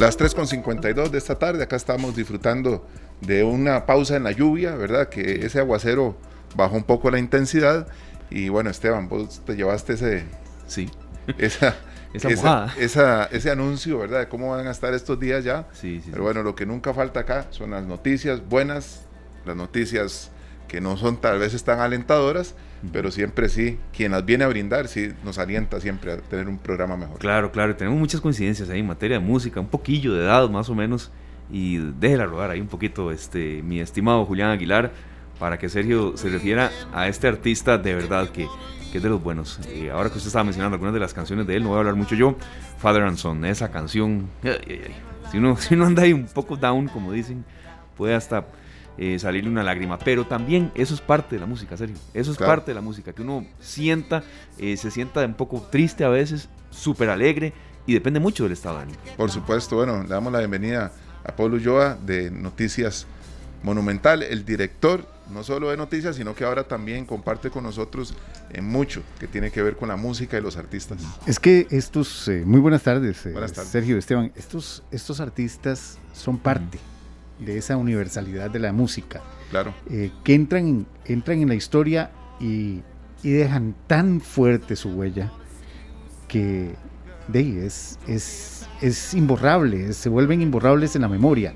[0.00, 2.86] Las 3.52 de esta tarde, acá estamos disfrutando
[3.20, 5.10] de una pausa en la lluvia, ¿verdad?
[5.10, 6.16] Que ese aguacero
[6.56, 7.86] bajó un poco la intensidad.
[8.30, 10.24] Y bueno, Esteban, vos te llevaste ese.
[10.66, 10.90] Sí.
[11.36, 11.76] Esa.
[12.14, 14.20] esa, esa, esa, ese anuncio, ¿verdad?
[14.20, 15.68] De cómo van a estar estos días ya.
[15.74, 16.08] Sí, sí.
[16.10, 19.02] Pero bueno, lo que nunca falta acá son las noticias buenas,
[19.44, 20.30] las noticias
[20.66, 22.54] que no son tal vez tan alentadoras,
[22.92, 26.58] pero siempre sí, quien las viene a brindar, sí nos alienta siempre a tener un
[26.58, 27.18] programa mejor.
[27.18, 30.68] Claro, claro, tenemos muchas coincidencias ahí en materia de música, un poquillo de edad más
[30.70, 31.10] o menos,
[31.50, 34.92] y déjela rodar ahí un poquito, este, mi estimado Julián Aguilar,
[35.38, 38.46] para que Sergio se refiera a este artista de verdad que,
[38.92, 39.58] que es de los buenos.
[39.74, 41.80] Y ahora que usted estaba mencionando algunas de las canciones de él, no voy a
[41.80, 42.36] hablar mucho yo,
[42.78, 44.28] Father and Son, esa canción,
[45.30, 47.44] si, uno, si uno anda ahí un poco down, como dicen,
[47.96, 48.44] puede hasta
[49.00, 49.98] eh, salirle una lágrima.
[49.98, 51.96] Pero también eso es parte de la música, serio.
[52.12, 54.22] Eso es parte de la música, que uno sienta,
[54.58, 57.54] eh, se sienta un poco triste a veces, súper alegre
[57.86, 58.98] y depende mucho del estado de ánimo.
[59.16, 60.92] Por supuesto, bueno, le damos la bienvenida
[61.24, 63.06] a Pablo Ulloa de Noticias
[63.62, 68.14] Monumental, el director no solo de noticias, sino que ahora también comparte con nosotros
[68.50, 70.98] en mucho que tiene que ver con la música y los artistas.
[71.24, 73.24] Es que estos, eh, muy buenas tardes,
[73.70, 76.78] Sergio Esteban, estos, estos artistas son parte
[77.40, 79.22] de esa universalidad de la música.
[79.50, 79.74] Claro.
[79.90, 82.82] Eh, que entran en, entran en la historia y,
[83.22, 85.30] dejan tan fuerte su huella
[86.26, 86.74] que
[87.28, 91.54] de es, es, es imborrable, se vuelven imborrables en la memoria.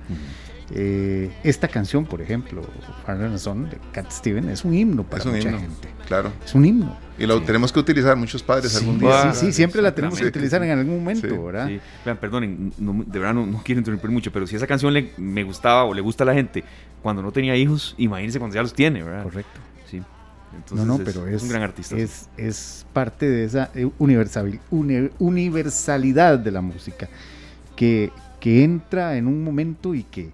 [0.77, 2.61] Eh, esta canción, por ejemplo,
[3.07, 5.89] Farnham Son de Cat Steven, es un himno para mucha gente.
[6.09, 6.33] Claro.
[6.45, 6.99] Es un himno.
[7.17, 9.33] Y lo tenemos que utilizar muchos padres algún día.
[9.33, 11.71] Sí, sí, siempre la tenemos que utilizar en algún momento, ¿verdad?
[12.05, 15.85] Vean, perdonen, de verdad no, quiero interrumpir mucho, pero si esa canción le, me gustaba
[15.85, 16.65] o le gusta a la gente
[17.03, 19.23] cuando no tenía hijos, imagínense cuando ya los tiene, ¿verdad?
[19.23, 19.61] Correcto.
[19.89, 20.03] Sí.
[20.57, 21.97] Entonces no, no, pero es, un gran artista.
[21.97, 27.09] Es, es parte de esa eh, universal, universalidad de la música
[27.77, 28.11] que,
[28.41, 30.33] que entra en un momento y que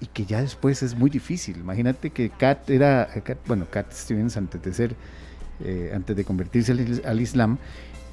[0.00, 1.56] y que ya después es muy difícil.
[1.58, 3.08] Imagínate que Kat era,
[3.46, 4.96] bueno, Kat Stevens antes de ser,
[5.64, 6.72] eh, antes de convertirse
[7.04, 7.58] al, Islam,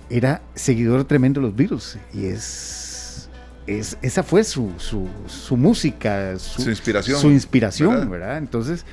[0.10, 3.30] era seguidor tremendo de los Beatles y es,
[3.68, 8.38] es esa fue su, su, su música, su, inspiración, su inspiración, ¿verdad?
[8.38, 8.86] Entonces,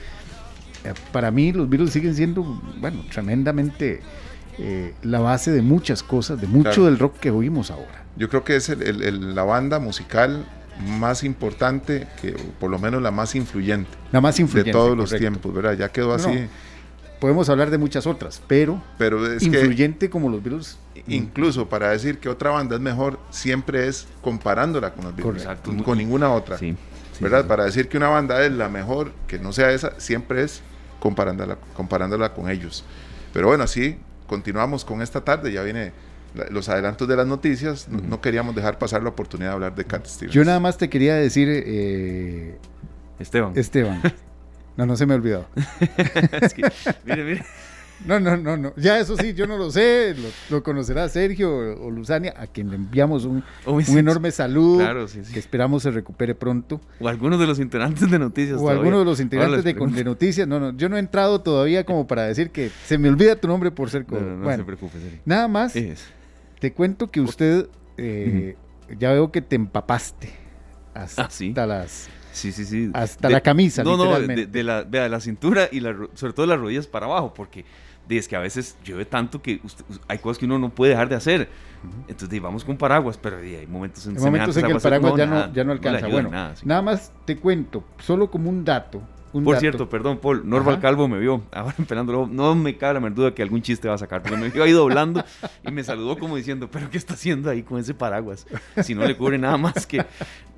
[0.84, 2.42] eh, para mí los Beatles siguen siendo,
[2.78, 4.00] bueno, tremendamente
[4.58, 8.04] eh, la base de muchas cosas, de mucho del rock que oímos ahora.
[8.16, 10.44] Yo creo que es la banda musical
[10.80, 13.90] más importante, que por lo menos la más influyente.
[14.10, 14.70] La más influyente.
[14.70, 15.74] De todos los tiempos, ¿verdad?
[15.74, 16.48] Ya quedó así.
[17.20, 20.78] podemos hablar de muchas otras, pero, pero es influyente como los Beatles.
[21.06, 25.46] Incluso para decir que otra banda es mejor, siempre es comparándola con los Beatles.
[25.84, 26.58] Con, ninguna otra.
[26.58, 26.76] Sí,
[27.20, 27.46] ¿Verdad?
[27.46, 30.62] Para decir que una banda es la mejor, que no sea esa, siempre es
[31.00, 32.84] comparándola, comparándola con ellos.
[33.32, 35.52] Pero bueno, así continuamos con esta tarde.
[35.52, 35.92] Ya viene
[36.50, 40.06] los adelantos de las noticias, no, queríamos dejar pasar la oportunidad de hablar de Cat
[40.06, 40.34] Stevens.
[40.34, 42.58] Yo nada más te quería decir, eh,
[43.18, 43.52] Esteban.
[43.56, 44.00] Esteban.
[44.76, 45.46] No, no se me ha olvidado.
[47.04, 47.44] mire, mire.
[48.06, 48.72] No, no, no, no.
[48.76, 50.14] Ya eso sí, yo no lo sé.
[50.50, 54.78] Lo, conocerá Sergio o Luzania, a quien le enviamos un, un enorme saludo.
[54.78, 55.32] Claro, sí, sí.
[55.32, 56.80] Que esperamos se recupere pronto.
[57.00, 58.60] O algunos de los integrantes de noticias.
[58.60, 60.48] O algunos de los integrantes de, de, noticias.
[60.48, 63.48] No, no, yo no he entrado todavía como para decir que se me olvida tu
[63.48, 64.04] nombre por ser.
[64.10, 65.20] No, no, no se preocupe, Sergio.
[65.24, 65.74] Nada más.
[66.62, 68.54] Te cuento que usted, eh,
[68.96, 70.30] ya veo que te empapaste
[70.94, 72.08] hasta ah, las...
[72.30, 72.88] Sí, sí, sí.
[72.94, 76.60] Hasta la camisa, No, no, de, la, de la cintura y la, sobre todo las
[76.60, 77.64] rodillas para abajo, porque
[78.08, 79.60] es que a veces llueve tanto que
[80.06, 81.48] hay cosas que uno no puede dejar de hacer.
[82.06, 85.52] Entonces, vamos con paraguas, pero hay momentos en, momentos en que el paraguas ya, no,
[85.52, 86.06] ya no alcanza.
[86.06, 91.08] bueno, nada, más te cuento, solo como un dato, por cierto, perdón, Paul, Norval Calvo
[91.08, 92.26] me vio ahora pelándolo.
[92.26, 94.62] No me cabe la menor duda que algún chiste va a sacar, porque me vio
[94.62, 95.24] ahí doblando
[95.66, 98.46] y me saludó como diciendo, ¿pero qué está haciendo ahí con ese paraguas?
[98.82, 100.04] Si no le cubre nada más que.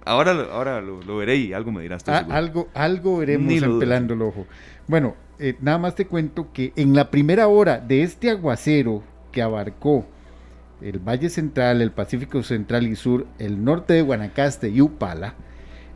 [0.04, 2.04] Ahora, ahora lo, veré y algo me dirás.
[2.08, 4.46] Ah, algo, algo veremos Pelando el Ojo.
[4.86, 9.40] Bueno, eh, nada más te cuento que en la primera hora de este aguacero que
[9.40, 10.06] abarcó
[10.80, 15.34] el Valle Central, el Pacífico Central y Sur, el norte de Guanacaste y Upala,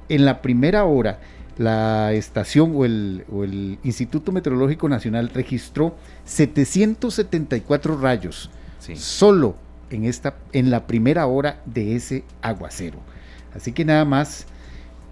[0.08, 1.20] en la primera hora
[1.58, 8.50] la estación o el, Instituto Meteorológico Nacional registró 774 rayos
[8.94, 9.56] solo
[9.90, 12.98] en, esta, en la primera hora de ese aguacero.
[13.54, 14.46] Así que nada más,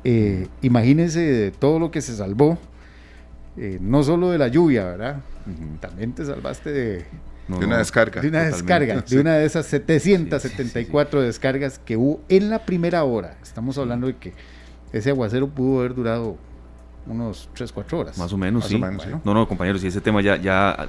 [0.04, 2.58] eh, imagínense todo lo que se salvó,
[3.56, 5.16] eh, no solo de la lluvia, ¿verdad?
[5.80, 7.04] También te salvaste de,
[7.48, 8.20] de una descarga.
[8.20, 13.36] De una descarga, de una de esas 774 descargas que hubo en la primera hora.
[13.42, 14.32] Estamos hablando de que
[14.98, 16.36] ese aguacero pudo haber durado
[17.06, 18.18] unos 3, 4 horas.
[18.18, 18.80] Más o menos, sí.
[19.24, 20.88] No, no, compañeros, y ese tema ya, ya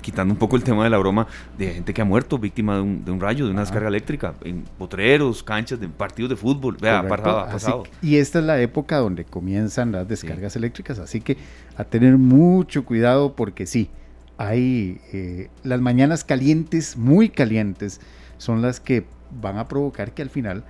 [0.00, 1.26] quitando un poco el tema de la broma
[1.58, 4.34] de gente que ha muerto víctima de un, de un rayo, de una descarga eléctrica,
[4.44, 6.76] en potreros, canchas de partidos de fútbol.
[6.80, 11.36] Vea, pasado, y esta es la época donde comienzan las descargas eléctricas, así que
[11.76, 13.90] a tener mucho cuidado porque sí,
[14.38, 18.00] hay eh, las mañanas calientes, muy calientes,
[18.38, 19.06] son las que
[19.40, 20.64] van a provocar que al final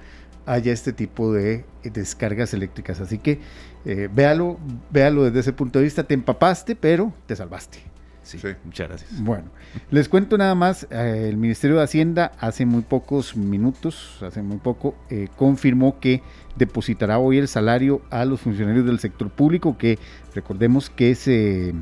[0.47, 3.01] haya este tipo de descargas eléctricas.
[3.01, 3.40] Así que
[3.84, 4.59] eh, véalo,
[4.90, 6.05] véalo desde ese punto de vista.
[6.05, 7.78] Te empapaste, pero te salvaste.
[8.26, 9.22] Sí, muchas gracias.
[9.22, 9.51] Bueno,
[9.88, 14.57] les cuento nada más, eh, el Ministerio de Hacienda hace muy pocos minutos, hace muy
[14.57, 16.22] poco, eh, confirmó que
[16.57, 20.01] depositará hoy el salario a los funcionarios del sector público, que
[20.34, 21.72] recordemos que se,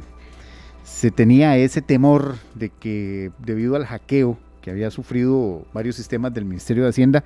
[0.82, 6.46] se tenía ese temor de que debido al hackeo que había sufrido varios sistemas del
[6.46, 7.22] Ministerio de Hacienda,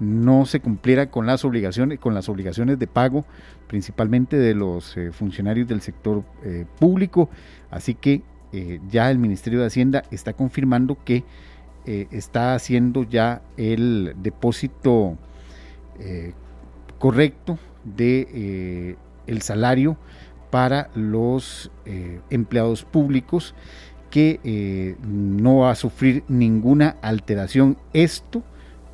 [0.00, 3.24] no se cumpliera con las obligaciones, con las obligaciones de pago,
[3.68, 7.30] principalmente de los eh, funcionarios del sector eh, público.
[7.70, 8.22] Así que
[8.52, 11.22] eh, ya el Ministerio de Hacienda está confirmando que
[11.86, 15.16] está haciendo ya el depósito
[16.98, 19.96] correcto de el salario
[20.50, 21.72] para los
[22.28, 23.54] empleados públicos
[24.10, 27.76] que eh, no va a sufrir ninguna alteración.
[27.92, 28.42] Esto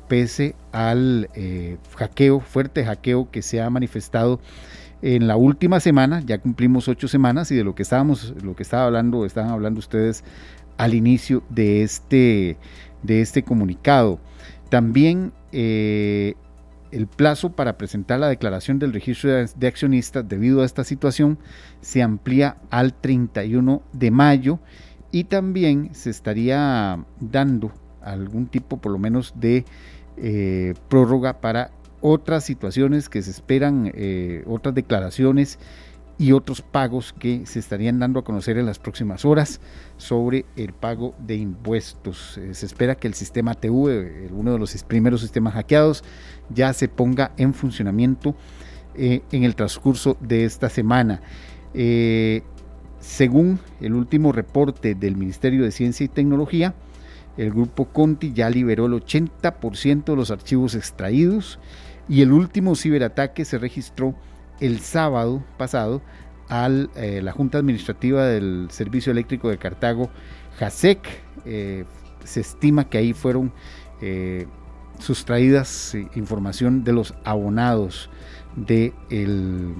[0.07, 4.39] pese al eh, hackeo, fuerte hackeo que se ha manifestado
[5.01, 8.63] en la última semana, ya cumplimos ocho semanas y de lo que estábamos, lo que
[8.63, 10.23] estaba hablando, estaban hablando ustedes
[10.77, 12.57] al inicio de este,
[13.03, 14.19] de este comunicado.
[14.69, 16.33] También eh,
[16.91, 21.37] el plazo para presentar la declaración del registro de accionistas debido a esta situación
[21.81, 24.59] se amplía al 31 de mayo
[25.11, 29.65] y también se estaría dando algún tipo por lo menos de
[30.17, 35.59] eh, prórroga para otras situaciones que se esperan, eh, otras declaraciones
[36.19, 39.59] y otros pagos que se estarían dando a conocer en las próximas horas
[39.97, 42.37] sobre el pago de impuestos.
[42.37, 46.03] Eh, se espera que el sistema TV, uno de los primeros sistemas hackeados,
[46.49, 48.35] ya se ponga en funcionamiento
[48.99, 51.21] en el transcurso de esta semana.
[53.07, 56.75] Según el último reporte del Ministerio de Ciencia y Tecnología,
[57.37, 61.57] el grupo Conti ya liberó el 80% de los archivos extraídos
[62.09, 64.13] y el último ciberataque se registró
[64.59, 66.01] el sábado pasado
[66.49, 70.11] a eh, la Junta Administrativa del Servicio Eléctrico de Cartago,
[70.59, 70.99] JASEC.
[71.45, 71.85] Eh,
[72.25, 73.53] se estima que ahí fueron
[74.01, 74.47] eh,
[74.99, 78.09] sustraídas información de los abonados
[78.57, 79.73] de, el,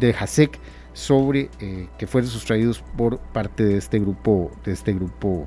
[0.00, 0.58] de JASEC
[0.96, 5.46] sobre eh, que fueron sustraídos por parte de este grupo, de este grupo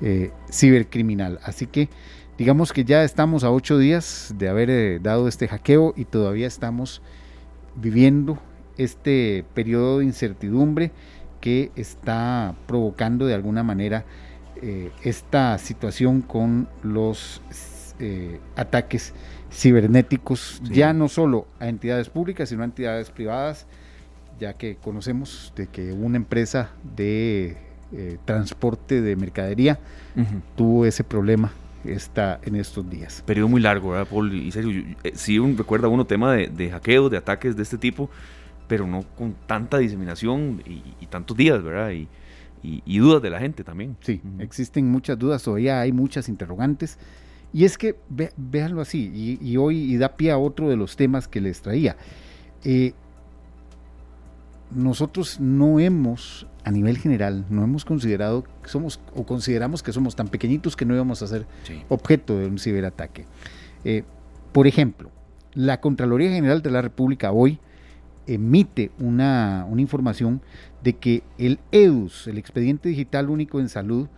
[0.00, 1.38] eh, cibercriminal.
[1.44, 1.90] Así que
[2.38, 6.46] digamos que ya estamos a ocho días de haber eh, dado este hackeo y todavía
[6.46, 7.02] estamos
[7.76, 8.38] viviendo
[8.78, 10.92] este periodo de incertidumbre
[11.42, 14.04] que está provocando de alguna manera
[15.02, 17.40] esta situación con los
[18.56, 19.14] ataques
[19.50, 23.66] cibernéticos, ya no solo a entidades públicas, sino a entidades privadas
[24.40, 27.56] ya que conocemos de que una empresa de
[27.92, 29.78] eh, transporte de mercadería
[30.56, 31.52] tuvo ese problema
[31.84, 33.22] está en estos días.
[33.26, 34.34] Periodo muy largo, ¿verdad, Paul?
[34.34, 38.10] Y serio, eh, sí recuerda uno tema de, de hackeos, de ataques de este tipo,
[38.70, 41.90] pero no con tanta diseminación y, tantos días, ¿verdad?
[42.62, 43.96] Y, dudas de la gente también.
[44.00, 46.98] Sí, existen muchas dudas, todavía hay muchas interrogantes.
[47.52, 47.96] Y es que,
[48.36, 51.96] véanlo así, y, hoy y da pie a otro de los temas que les traía.
[52.62, 52.92] Eh,
[54.70, 60.16] nosotros no hemos, a nivel general, no hemos considerado que somos o consideramos que somos
[60.16, 61.46] tan pequeñitos que no íbamos a ser
[61.88, 63.26] objeto de un ciberataque.
[63.84, 64.04] Eh,
[64.52, 65.10] por ejemplo,
[65.54, 67.58] la Contraloría General de la República hoy
[68.26, 70.40] emite una, información
[70.82, 74.08] de que el EDUS, el Expediente Digital Único en Salud,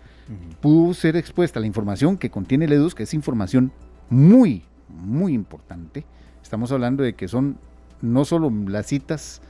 [0.60, 3.72] pudo ser expuesta la información que contiene el EDUS, que es información
[4.08, 6.04] muy, muy importante.
[6.42, 7.58] Estamos hablando de que son
[8.00, 9.42] no solo las citas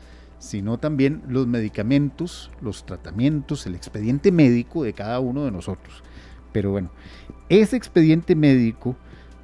[0.42, 6.02] sino también los medicamentos, los tratamientos, el expediente médico de cada uno de nosotros.
[6.50, 6.90] Pero bueno,
[7.48, 8.96] ese expediente médico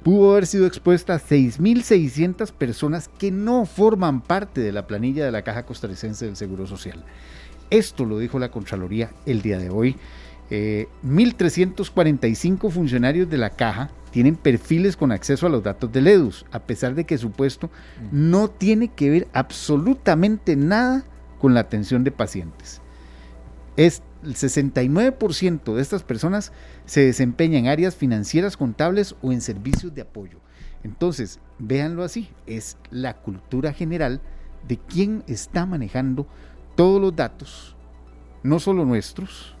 [0.03, 5.31] pudo haber sido expuesta a 6.600 personas que no forman parte de la planilla de
[5.31, 7.05] la Caja Costarricense del Seguro Social.
[7.69, 9.95] Esto lo dijo la Contraloría el día de hoy.
[10.49, 16.45] 1.345 eh, funcionarios de la Caja tienen perfiles con acceso a los datos del EDUS,
[16.51, 17.69] a pesar de que su puesto
[18.11, 21.03] no tiene que ver absolutamente nada
[21.39, 22.81] con la atención de pacientes.
[23.77, 26.51] Es el 69% de estas personas
[26.85, 30.39] se desempeña en áreas financieras, contables o en servicios de apoyo.
[30.83, 34.21] Entonces, véanlo así, es la cultura general
[34.67, 36.27] de quién está manejando
[36.75, 37.75] todos los datos,
[38.43, 39.55] no solo nuestros,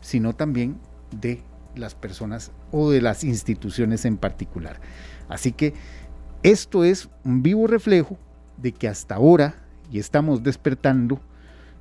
[0.00, 0.78] sino también
[1.10, 1.42] de
[1.76, 4.80] las personas o de las instituciones en particular.
[5.28, 5.74] Así que
[6.42, 8.18] esto es un vivo reflejo
[8.56, 9.54] de que hasta ahora,
[9.90, 11.20] y estamos despertando,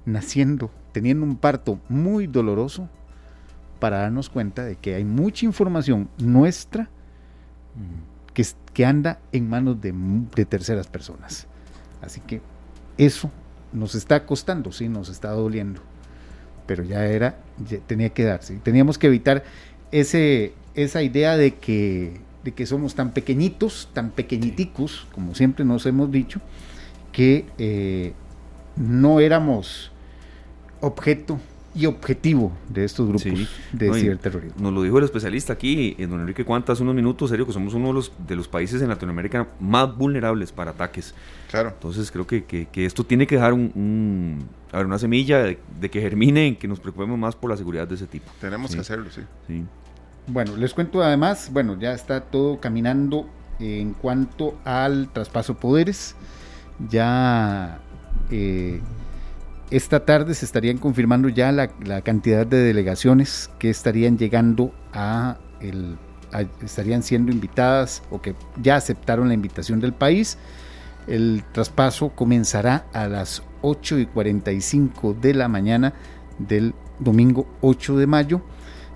[0.06, 2.90] naciendo, teniendo un parto muy doloroso,
[3.80, 6.90] para darnos cuenta de que hay mucha información nuestra
[8.34, 9.94] que, que anda en manos de,
[10.36, 11.48] de terceras personas.
[12.02, 12.42] Así que
[12.98, 13.30] eso
[13.74, 15.82] nos está costando, sí, nos está doliendo,
[16.66, 17.38] pero ya era,
[17.88, 18.56] tenía que darse.
[18.58, 19.44] Teníamos que evitar
[20.00, 25.86] ese, esa idea de que, de que somos tan pequeñitos, tan pequeñiticos, como siempre nos
[25.86, 26.42] hemos dicho,
[27.14, 28.14] que eh,
[28.76, 29.92] no éramos
[30.82, 31.40] objeto
[31.74, 34.62] y objetivo de estos grupos de ciberterrorismo.
[34.62, 37.54] Nos lo dijo el especialista aquí, en don Enrique Cuanta, hace unos minutos, serio, que
[37.54, 41.14] somos uno de los, de los países en Latinoamérica más vulnerables para ataques.
[41.50, 41.70] Claro.
[41.70, 46.02] Entonces creo que, que, esto tiene que dejar un, a ver, una semilla de, que
[46.02, 48.30] germine, en que nos preocupemos más por la seguridad de ese tipo.
[48.42, 49.22] Tenemos que hacerlo, sí.
[49.48, 49.64] sí.
[50.28, 53.28] Bueno, les cuento además, bueno, ya está todo caminando
[53.60, 56.16] en cuanto al traspaso de poderes.
[56.90, 57.80] Ya
[58.32, 58.82] eh,
[59.70, 61.68] esta tarde se estarían confirmando ya la,
[62.02, 65.98] cantidad de delegaciones que estarían llegando a el
[66.62, 70.38] estarían siendo invitadas o que ya aceptaron la invitación del país.
[71.08, 75.94] El traspaso comenzará a las 8 y 45 de la mañana
[76.40, 78.42] del domingo 8 de mayo.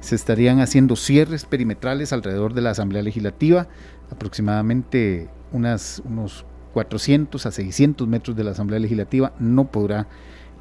[0.01, 3.67] Se estarían haciendo cierres perimetrales alrededor de la Asamblea Legislativa,
[4.11, 9.33] aproximadamente unas, unos 400 a 600 metros de la Asamblea Legislativa.
[9.39, 10.07] No podrá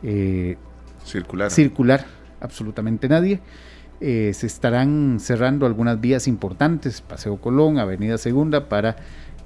[0.02, 0.56] eh,
[1.04, 1.50] circular.
[1.50, 2.06] circular
[2.40, 3.40] absolutamente nadie.
[4.00, 8.96] Eh, se estarán cerrando algunas vías importantes, Paseo Colón, Avenida Segunda, para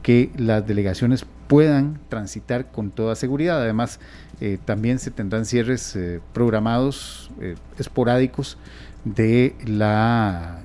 [0.02, 3.62] que las delegaciones puedan transitar con toda seguridad.
[3.62, 4.00] Además,
[4.40, 5.98] eh, también se tendrán cierres
[6.32, 7.30] programados
[7.78, 8.58] esporádicos
[9.04, 10.62] de la,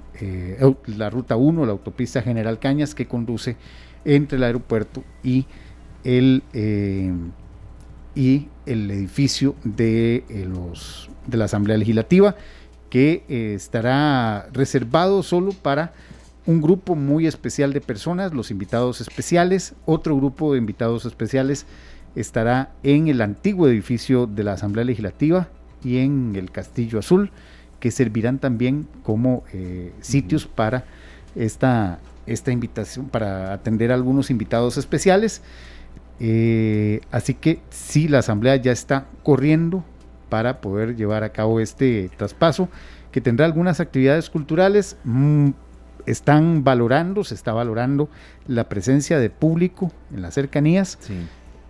[0.86, 3.56] la Ruta 1, la autopista General Cañas, que conduce
[4.06, 5.46] entre el aeropuerto y
[6.04, 6.44] el
[8.18, 12.36] y el edificio de, eh, los, de la Asamblea Legislativa,
[12.90, 15.94] que eh, estará reservado solo para
[16.48, 19.76] un grupo muy especial de personas, los invitados especiales.
[19.86, 21.68] Otro grupo de invitados especiales
[22.16, 25.50] estará en el antiguo edificio de la Asamblea Legislativa
[25.84, 27.30] y en el Castillo Azul,
[27.80, 30.86] que servirán también como eh, sitios para
[31.36, 35.42] esta, esta invitación, para atender a algunos invitados especiales.
[36.20, 39.84] Eh, así que sí, la Asamblea ya está corriendo
[40.30, 42.70] para poder llevar a cabo este traspaso,
[43.12, 44.98] que tendrá algunas actividades culturales.
[45.04, 45.52] Mm,
[46.06, 48.10] están valorando, se está valorando
[48.48, 50.98] la presencia de público en las cercanías.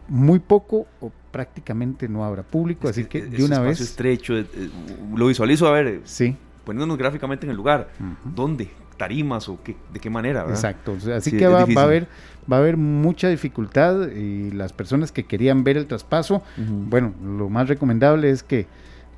[0.07, 0.85] Muy poco
[1.31, 3.79] prácticamente no habrá público, así que, de una vez.
[3.81, 4.69] estrecho, eh, eh,
[5.15, 6.35] lo visualizo, a ver, sí.
[6.65, 7.89] poniéndonos gráficamente en el lugar.
[8.23, 8.69] ¿Dónde?
[8.97, 10.45] tarimas o qué, de qué manera.
[10.49, 12.07] Exacto, así que va, a haber,
[12.51, 17.47] va a haber mucha dificultad y las personas que querían ver el traspaso, bueno, lo
[17.49, 18.65] más recomendable es que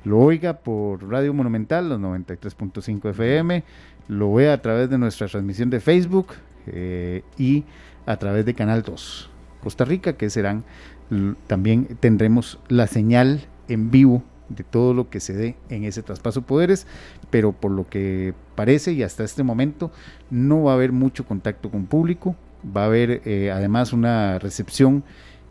[0.04, 3.64] lo oiga por Radio Monumental, los 93.5 FM,
[4.08, 6.28] lo vea a través de nuestra transmisión de Facebook
[6.66, 7.64] eh, y
[8.06, 9.30] a través de Canal 2
[9.62, 10.64] Costa Rica, que serán,
[11.46, 16.40] también tendremos la señal en vivo de todo lo que se dé en ese traspaso
[16.40, 16.86] de poderes,
[17.30, 19.90] pero por lo que parece y hasta este momento
[20.30, 22.36] no va a haber mucho contacto con público,
[22.76, 25.04] va a haber eh, además una recepción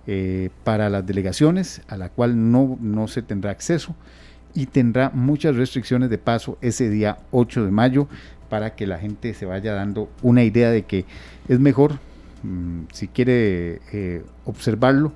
[0.07, 3.95] eh, para las delegaciones a la cual no, no se tendrá acceso
[4.53, 8.07] y tendrá muchas restricciones de paso ese día 8 de mayo
[8.49, 11.05] para que la gente se vaya dando una idea de que
[11.47, 11.99] es mejor,
[12.43, 15.14] mm, si quiere eh, observarlo,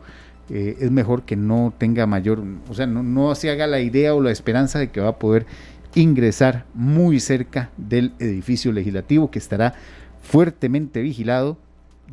[0.53, 4.31] es mejor que no tenga mayor, o sea, no, se haga la idea o la
[4.31, 5.47] esperanza de que va a poder
[5.95, 9.73] ingresar muy cerca del edificio legislativo que estará
[10.21, 11.57] fuertemente vigilado.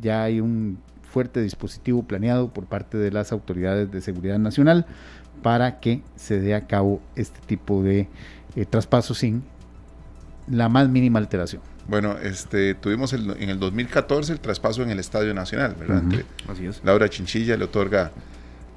[0.01, 4.87] Ya hay un fuerte dispositivo planeado por parte de las autoridades de seguridad nacional
[5.43, 8.07] para que se dé a cabo este tipo de
[8.55, 9.43] eh, traspaso sin
[10.47, 11.61] la más mínima alteración.
[11.87, 16.03] Bueno, este, tuvimos en el 2014 el traspaso en el Estadio Nacional, ¿verdad?
[16.47, 16.81] Así es.
[16.83, 18.11] Laura Chinchilla le otorga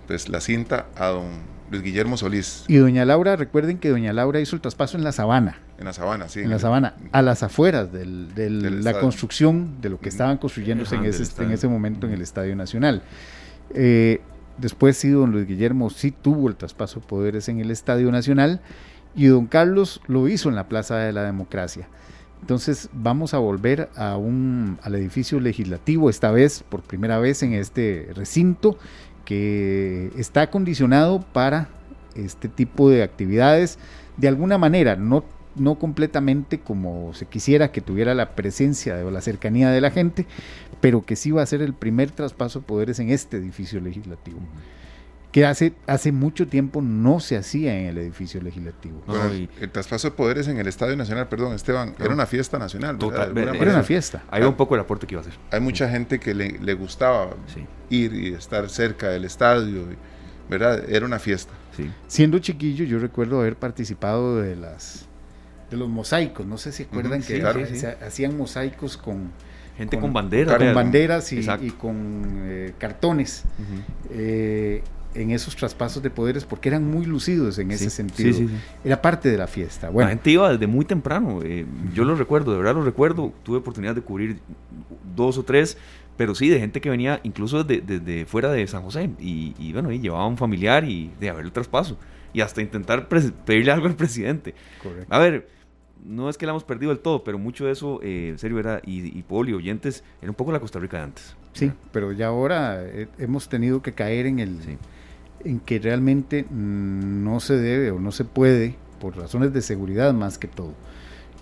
[0.06, 2.64] pues, la cinta a don Luis Guillermo Solís.
[2.68, 5.58] Y doña Laura, recuerden que doña Laura hizo el traspaso en la sabana.
[5.78, 6.40] En la sabana, sí.
[6.40, 8.06] En la sabana, a las afueras de
[8.50, 12.54] la construcción, de lo que estaban construyéndose en, ese, en ese momento en el Estadio
[12.54, 13.02] Nacional.
[13.74, 14.20] Eh,
[14.58, 18.60] después sí, don Luis Guillermo sí tuvo el traspaso de poderes en el Estadio Nacional
[19.16, 21.88] y don Carlos lo hizo en la Plaza de la Democracia.
[22.44, 27.54] Entonces vamos a volver a un, al edificio legislativo, esta vez por primera vez en
[27.54, 28.76] este recinto
[29.24, 31.70] que está acondicionado para
[32.14, 33.78] este tipo de actividades
[34.18, 35.24] de alguna manera, no,
[35.56, 40.26] no completamente como se quisiera que tuviera la presencia o la cercanía de la gente,
[40.82, 44.40] pero que sí va a ser el primer traspaso de poderes en este edificio legislativo.
[45.34, 49.02] Que hace, hace mucho tiempo no se hacía en el edificio legislativo.
[49.04, 52.56] Bueno, el, el traspaso de poderes en el Estadio Nacional, perdón, Esteban, era una fiesta
[52.56, 52.98] nacional.
[52.98, 54.22] Total, alguna era Era una fiesta.
[54.30, 55.36] Ahí va un poco el aporte que iba a hacer.
[55.50, 59.86] Hay mucha gente que le, le gustaba Sí, ir y estar cerca del estadio,
[60.48, 60.88] ¿verdad?
[60.88, 61.52] Era una fiesta.
[61.76, 61.90] sí.
[62.06, 65.06] Siendo chiquillo, yo recuerdo haber participado de las
[65.68, 66.46] de los mosaicos.
[66.46, 67.80] No sé si acuerdan que sí, claro, se- sí.
[67.80, 69.32] se hacían mosaicos con,
[69.76, 70.56] Gente Con- con, banderas.
[70.56, 73.42] con banderas y, con eh, cartones
[74.10, 74.82] eh,
[75.14, 78.32] en esos traspasos de poderes porque eran muy lucidos en ese sentido.
[78.32, 78.54] sí, sí.
[78.84, 79.86] Era parte de la fiesta.
[79.88, 81.40] La Bueno, gente iba desde muy temprano.
[81.42, 83.32] eh, yo lo recuerdo, de verdad lo recuerdo.
[83.42, 84.38] Tuve oportunidad de cubrir
[85.14, 85.76] dos o tres,
[86.16, 89.10] pero sí, de gente que venía incluso desde, desde fuera de San José.
[89.20, 91.98] Y, y bueno, y llevaba un familiar y de haber el traspaso.
[92.32, 94.54] Y hasta intentar pedirle algo al presidente.
[94.82, 95.06] correcto.
[95.14, 95.48] A ver,
[96.04, 98.58] no es que la hemos perdido del todo, pero mucho de eso, eh, en serio,
[98.58, 101.36] era, y, y y oyentes, era un poco la Costa Rica de antes.
[101.52, 104.76] Sí, pero ya ahora eh, hemos tenido que caer en el Sí.
[105.44, 110.38] En que realmente no se debe o no se puede por razones de seguridad más
[110.38, 110.72] que todo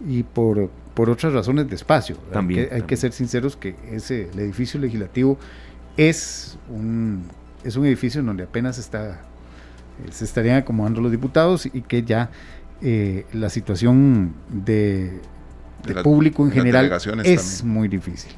[0.06, 2.16] y por, por otras razones de espacio.
[2.26, 5.38] Hay También, que- hay, que, ser sinceros que ese el edificio legislativo
[5.96, 7.24] es un
[7.64, 9.20] es un edificio en donde apenas está
[10.04, 12.30] eh, se estarían acomodando los diputados y que ya
[12.80, 14.72] eh, la situación de,
[15.12, 15.20] De
[15.86, 17.68] de la- público en de general es también.
[17.72, 18.32] muy difícil.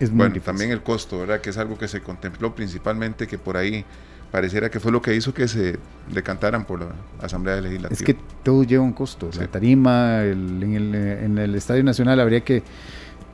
[0.00, 0.44] Es muy Bueno, difícil.
[0.46, 1.40] también el costo, ¿verdad?
[1.40, 3.84] Que es algo que se contempló principalmente, que por ahí
[4.30, 5.78] pareciera que fue lo que hizo que se
[6.12, 6.88] decantaran por la
[7.20, 7.92] Asamblea Legislativa.
[7.98, 9.30] Es que todo lleva un costo.
[9.32, 9.38] Sí.
[9.40, 12.62] La tarima, el- en, el, en el Estadio Nacional habría que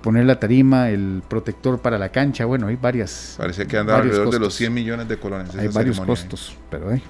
[0.03, 2.45] poner la tarima, el protector para la cancha.
[2.45, 3.35] Bueno, hay varias.
[3.39, 4.55] Parecía que varios alrededor de los costos.
[4.59, 5.55] 100 millones de colones.
[5.57, 7.01] Hay varios costos, pero eh,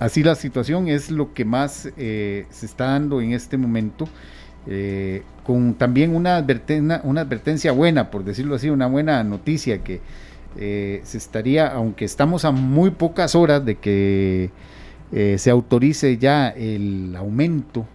[0.00, 4.08] así la situación es lo que más eh, se está dando en este momento.
[4.66, 10.00] eh, con también una, adverten- una advertencia buena, por decirlo así, una buena noticia que
[10.56, 14.50] eh, se estaría, aunque estamos a muy pocas horas de que
[15.12, 17.86] eh, se autorice ya el aumento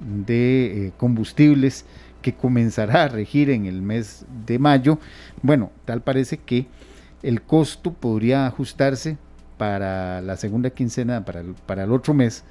[0.00, 1.84] de eh, combustibles
[2.22, 4.98] que comenzará a regir en el mes de mayo,
[5.42, 6.66] bueno, tal parece que
[7.22, 9.16] el costo podría ajustarse
[9.56, 12.44] para la segunda quincena, para el, para el otro mes,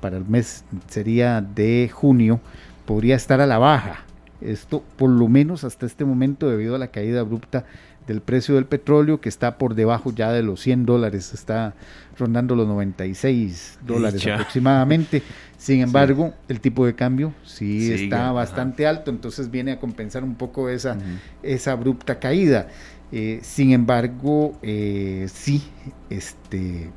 [0.00, 2.40] para el mes sería de junio,
[2.86, 4.04] podría estar a la baja.
[4.40, 7.64] Esto por lo menos hasta este momento debido a la caída abrupta
[8.06, 11.74] del precio del petróleo que está por debajo ya de los 100 dólares, está
[12.18, 15.22] rondando los 96 dólares aproximadamente.
[15.58, 18.32] Sin embargo, el tipo de cambio sí Sigue, está ajá.
[18.32, 20.96] bastante alto, entonces viene a compensar un poco esa,
[21.42, 22.68] esa abrupta caída.
[23.12, 25.62] Eh, sin embargo, eh, sí,
[26.10, 26.90] este,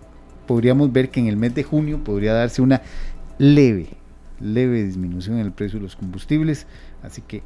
[0.48, 2.82] podríamos ver que en el mes de junio podría darse una
[3.38, 3.90] leve,
[4.40, 6.68] leve disminución en el precio de los combustibles.
[7.02, 7.42] Así que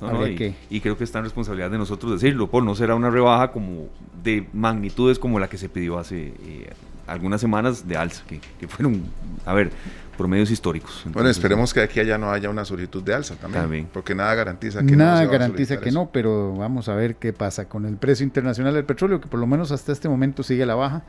[0.00, 2.64] No, no, habría y, que- y creo que está en responsabilidad de nosotros decirlo, Paul,
[2.64, 3.86] no será una rebaja como
[4.22, 6.70] de magnitudes como la que se pidió hace eh,
[7.06, 9.02] algunas semanas de alza, que, que fueron,
[9.46, 9.70] a ver,
[10.16, 11.04] promedios históricos.
[11.12, 13.88] Bueno, esperemos que aquí allá no haya una solicitud de alza también, También.
[13.92, 15.98] porque nada garantiza que Nada no garantiza que eso.
[15.98, 19.38] no, pero vamos a ver qué pasa con el precio internacional del petróleo, que por
[19.40, 21.02] lo menos hasta este momento sigue a la baja.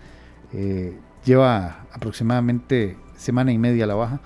[0.53, 4.19] Eh, lleva aproximadamente semana y media a la baja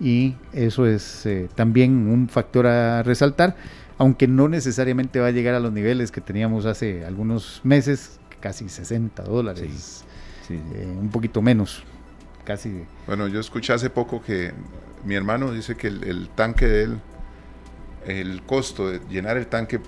[0.00, 3.56] y eso es eh, también un factor a resaltar,
[4.00, 8.70] aunque no necesariamente va a llegar a los niveles que teníamos hace algunos meses, casi
[8.70, 10.06] 60 dólares,
[10.48, 10.62] sí, sí.
[10.74, 11.82] eh, un poquito menos,
[12.44, 14.52] casi Bueno, yo escuché hace poco que
[15.04, 16.98] mi hermano dice que el, el tanque de él,
[18.06, 19.80] el costo de llenar el tanque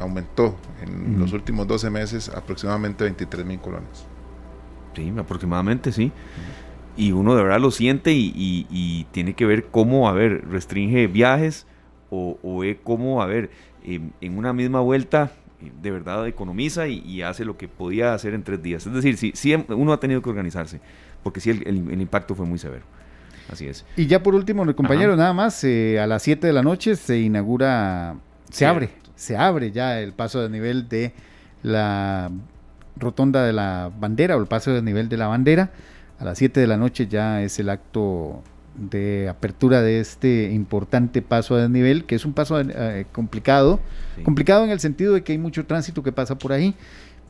[0.00, 4.04] aumentó en los últimos 12 meses aproximadamente 23 mil colones.
[4.96, 6.10] Sí, aproximadamente sí.
[6.96, 10.44] Y uno de verdad lo siente y, y- y tiene que ver cómo, a ver,
[10.48, 11.66] restringe viajes
[12.10, 13.50] o, o ve cómo, a ver,
[13.84, 15.30] em, en una misma vuelta
[15.62, 18.86] eh, de verdad economiza y, y hace lo que podía hacer en tres días.
[18.86, 20.80] Es decir, sí, sí uno ha tenido que organizarse,
[21.22, 22.84] porque sí el, el- el impacto fue muy severo.
[23.50, 23.84] Así es.
[23.96, 25.22] Y ya por último, compañeros, Ajá.
[25.22, 28.14] nada más, eh, a las 7 de la noche se inaugura,
[28.48, 28.74] se Cierto.
[28.76, 31.12] abre, se abre ya el paso de nivel de
[31.62, 32.30] la
[32.96, 35.70] rotonda de la bandera o el paso de nivel de la bandera.
[36.18, 38.42] A las 7 de la noche ya es el acto
[38.76, 43.80] de apertura de este importante paso de nivel, que es un paso eh, complicado,
[44.16, 44.22] Sí.
[44.22, 46.74] complicado en el sentido de que hay mucho tránsito que pasa por ahí,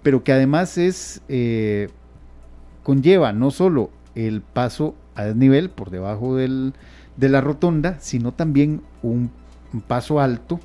[0.02, 1.88] pero que además es eh,
[2.82, 6.72] conlleva no solo el paso a desnivel por debajo del-
[7.16, 9.30] de la rotonda, sino también un,
[9.72, 10.58] un paso alto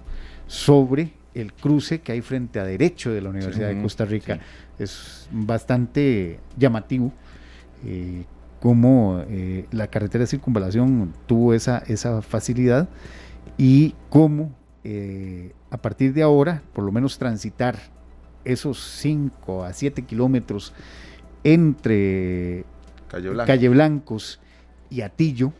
[0.47, 4.35] sobre el cruce que hay frente a derecho de la Universidad de Costa Rica.
[4.35, 4.41] sí.
[4.83, 7.11] Es bastante llamativo
[7.85, 8.23] eh,
[8.59, 12.89] cómo eh, la carretera de circunvalación tuvo esa, esa facilidad
[13.57, 14.51] y cómo
[14.83, 17.77] eh, a partir de ahora, por lo menos transitar
[18.43, 20.73] esos 5 a 7 kilómetros
[21.43, 22.65] entre
[23.07, 23.47] Calle Blanco.
[23.47, 24.39] Calle Blancos
[24.89, 25.53] y Atillo,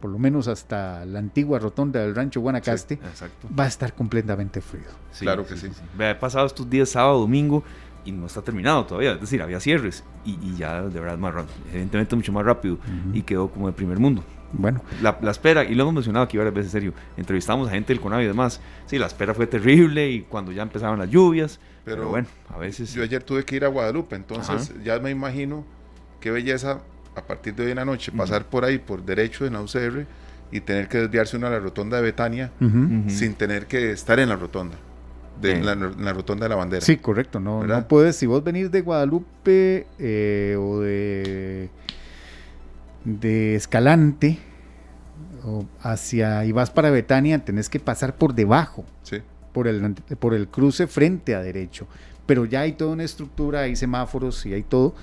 [0.00, 3.48] por lo menos hasta la antigua rotonda del rancho Guanacaste, Exacto.
[3.58, 4.86] va a estar completamente frío.
[5.12, 5.68] Sí, Claro que sí.
[5.96, 7.64] Vea, He pasado estos días sábado, domingo
[8.08, 9.12] y no está terminado todavía.
[9.12, 11.54] Es decir, había cierres y, y ya de verdad más rápido.
[11.70, 12.78] Evidentemente mucho más rápido
[13.12, 14.24] y quedó como de primer mundo.
[14.50, 17.72] Bueno, La, la espera, y lo hemos mencionado aquí varias veces, en serio, entrevistamos a
[17.72, 18.60] gente del CONAVI y demás.
[18.86, 21.60] Sí, la espera fue terrible y cuando ya empezaban las lluvias.
[21.84, 22.94] Pero, Pero bueno, a veces...
[22.94, 25.64] Yo ayer tuve que ir a Guadalupe, entonces ya me imagino
[26.20, 26.80] qué belleza
[27.14, 30.06] a partir de hoy en la noche pasar por ahí por derecho en la UCR
[30.50, 32.50] y tener que desviarse uno a la rotonda de Betania
[33.08, 34.76] sin tener que estar en la rotonda,
[35.40, 36.84] de, la, rotonda de la bandera.
[36.84, 37.40] sí, correcto.
[37.40, 37.82] No, ¿Verdad?
[37.82, 41.70] no puedes, si vos venís de Guadalupe eh, o de,
[43.04, 44.38] de Escalante
[45.44, 48.84] o hacia y vas para Betania, tenés que pasar por debajo.
[49.02, 49.18] Sí.
[49.52, 51.86] por el, por el cruce frente a derecho.
[52.26, 54.94] Pero ya hay toda una estructura, hay semáforos y hay todo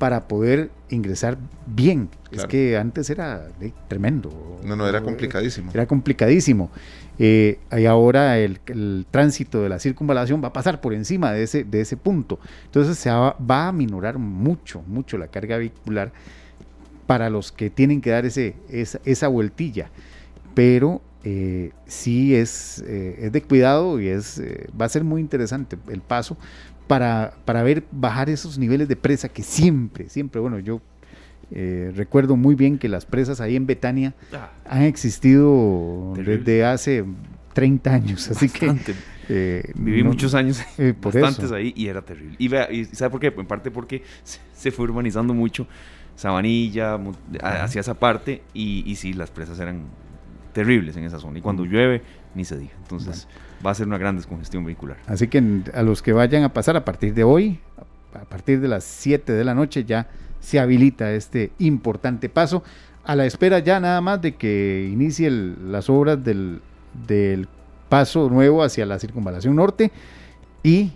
[0.00, 1.36] para poder ingresar
[1.66, 2.08] bien.
[2.32, 4.30] Es que antes era eh, tremendo.
[4.64, 5.70] No, no, era complicadísimo.
[5.74, 6.70] Era complicadísimo.
[7.18, 11.42] Eh, y ahora el, el tránsito de la circunvalación va a pasar por encima de
[11.42, 12.38] ese, de ese punto.
[12.64, 16.12] Entonces se va, va a minorar mucho, mucho la carga vehicular
[17.06, 19.90] para los que tienen que dar ese, esa, esa vueltilla.
[20.54, 25.20] Pero eh, sí es, eh, es de cuidado y es, eh, va a ser muy
[25.20, 26.38] interesante el paso
[26.90, 30.80] para, para ver bajar esos niveles de presa que siempre, siempre, bueno, yo
[31.52, 36.38] eh, recuerdo muy bien que las presas ahí en Betania Ah, han existido Terrible.
[36.38, 37.04] desde hace
[37.52, 38.94] 30 años, así que bastante.
[39.28, 41.54] eh, Viví no- muchos años, eh, por bastantes eso.
[41.54, 42.34] ahí, y era terrible.
[42.40, 43.32] Y, vea, y ¿sabe por qué?
[43.36, 45.68] En parte porque se, se fue urbanizando mucho
[46.16, 46.98] Sabanilla,
[47.40, 49.82] hacia esa parte, y, y sí, las presas eran
[50.52, 51.38] terribles en esa zona.
[51.38, 52.02] Y cuando llueve,
[52.34, 52.72] ni se diga.
[52.82, 53.26] Entonces,
[53.64, 54.96] va a ser una gran descongestión vehicular.
[55.06, 55.42] Así que
[55.74, 57.58] a los que vayan a pasar a partir de hoy,
[58.14, 60.08] a partir de las 7 de la noche ya
[60.40, 62.62] se habilita este importante paso,
[63.04, 66.60] a la espera ya nada más de que inicie las obras del,
[67.06, 67.48] del
[67.88, 69.90] paso nuevo hacia la circunvalación norte
[70.62, 70.92] y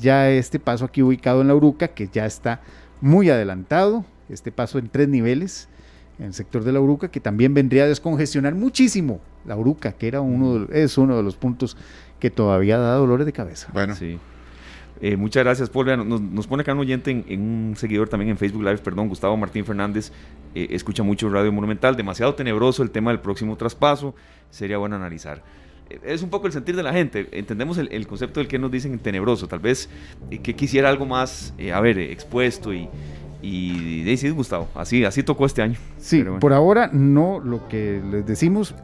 [0.00, 2.60] ya este paso aquí ubicado en la Uruca, que ya está
[3.00, 5.68] muy adelantado, este paso en tres niveles
[6.18, 10.08] en el sector de la Uruca, que también vendría a descongestionar muchísimo la Uruca, que
[10.08, 11.76] era uno de- es uno de los puntos
[12.20, 13.68] que todavía da dolores de cabeza.
[13.72, 14.18] Bueno, Sí.
[15.02, 16.08] Eh, muchas gracias, Paul.
[16.08, 19.08] Nos, nos pone acá un oyente, en, en un seguidor también en Facebook Live, perdón,
[19.10, 20.10] Gustavo Martín Fernández,
[20.54, 24.14] eh, escucha mucho Radio Monumental, demasiado tenebroso el tema del próximo traspaso,
[24.50, 25.42] sería bueno analizar.
[25.90, 28.58] Eh, Es un poco el sentir de la gente, entendemos el, el concepto del que
[28.58, 29.90] nos dicen tenebroso, tal vez
[30.30, 32.88] eh, que quisiera algo más, eh, a ver, eh, expuesto y,
[33.42, 35.76] y, sí, Gustavo, así, así tocó este año.
[35.98, 36.38] Sí, bueno.
[36.40, 38.74] por ahora no, lo que les decimos,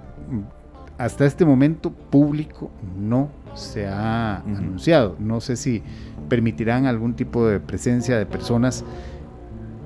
[1.03, 5.17] hasta este momento público no se ha anunciado.
[5.19, 5.83] No sé si
[6.29, 8.85] permitirán algún tipo de presencia de personas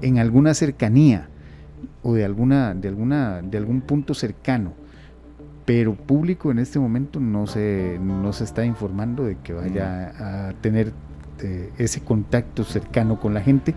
[0.03, 1.31] en alguna cercanía
[2.03, 4.75] o de alguna, de alguna, de algún punto cercano.
[5.65, 10.53] Pero público en este momento no se, no se está informando de que vaya a
[10.61, 10.93] tener
[11.41, 13.75] eh, ese contacto cercano con la gente.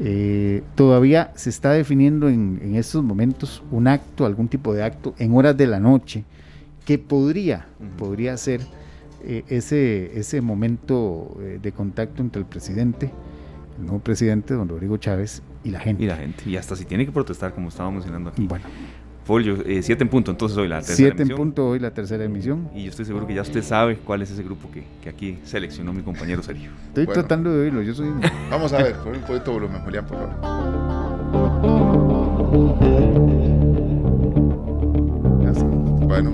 [0.00, 5.14] Eh, todavía se está definiendo en, en estos momentos un acto, algún tipo de acto
[5.18, 6.24] en horas de la noche
[6.84, 7.66] que podría,
[7.98, 8.60] podría ser
[9.24, 13.10] eh, ese, ese momento eh, de contacto entre el presidente,
[13.78, 16.04] el nuevo presidente, don Rodrigo Chávez, y la gente.
[16.04, 18.46] Y la gente, y hasta si tiene que protestar, como estábamos mencionando aquí.
[18.46, 18.64] Bueno,
[19.24, 21.38] Folio, 7 en punto, entonces hoy la tercera siete en emisión.
[21.38, 22.68] punto hoy la tercera emisión.
[22.74, 25.38] Y yo estoy seguro que ya usted sabe cuál es ese grupo que, que aquí
[25.44, 26.70] seleccionó mi compañero Sergio.
[26.88, 27.20] Estoy Bueno.
[27.22, 28.10] tratando de oírlo, yo soy...
[28.50, 31.44] vamos a ver, pon un poquito de volumen, Julián, por favor.
[36.06, 36.32] Bueno,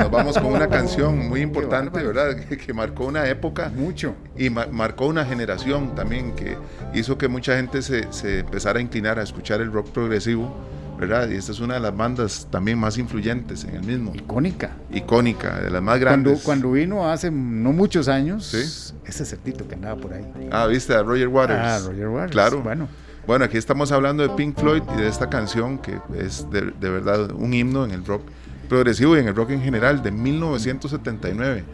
[0.00, 2.02] nos vamos con una canción muy importante.
[2.02, 2.36] ¿verdad?
[2.48, 4.14] Que, que marcó una época Mucho.
[4.36, 6.56] y ma- marcó una generación también que
[6.94, 10.54] hizo que mucha gente se, se empezara a inclinar a escuchar el rock progresivo,
[10.98, 11.28] ¿verdad?
[11.30, 14.72] Y esta es una de las bandas también más influyentes en el mismo, Icónica.
[14.90, 16.42] icónica, de las más Cuando, grandes.
[16.44, 18.94] cuando vino hace no muchos años, Sí.
[19.06, 20.24] ese certito que andaba por ahí.
[20.50, 21.60] Ah, viste, a Roger Waters.
[21.62, 22.32] Ah, Roger Waters.
[22.32, 22.62] Claro.
[22.62, 22.88] Bueno,
[23.26, 26.90] Bueno, aquí estamos hablando de Pink Floyd y de esta canción que es de, de
[26.90, 28.22] verdad un himno en el rock
[28.70, 31.64] progresivo y en el rock en general de 1979.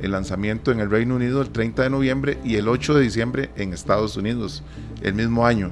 [0.00, 3.50] El lanzamiento en el Reino Unido el 30 de noviembre y el 8 de diciembre
[3.56, 4.62] en Estados Unidos
[5.02, 5.70] el mismo año.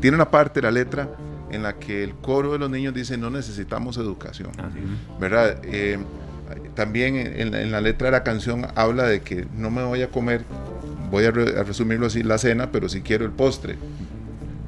[0.00, 1.08] Tiene una parte de la letra
[1.50, 4.50] en la que el coro de los niños dice no necesitamos educación.
[4.58, 4.78] Así
[5.20, 5.60] ¿verdad?
[5.62, 5.98] Eh,
[6.74, 10.02] también en la, en la letra de la canción habla de que no me voy
[10.02, 10.44] a comer,
[11.10, 13.76] voy a, re- a resumirlo así, la cena, pero si quiero el postre.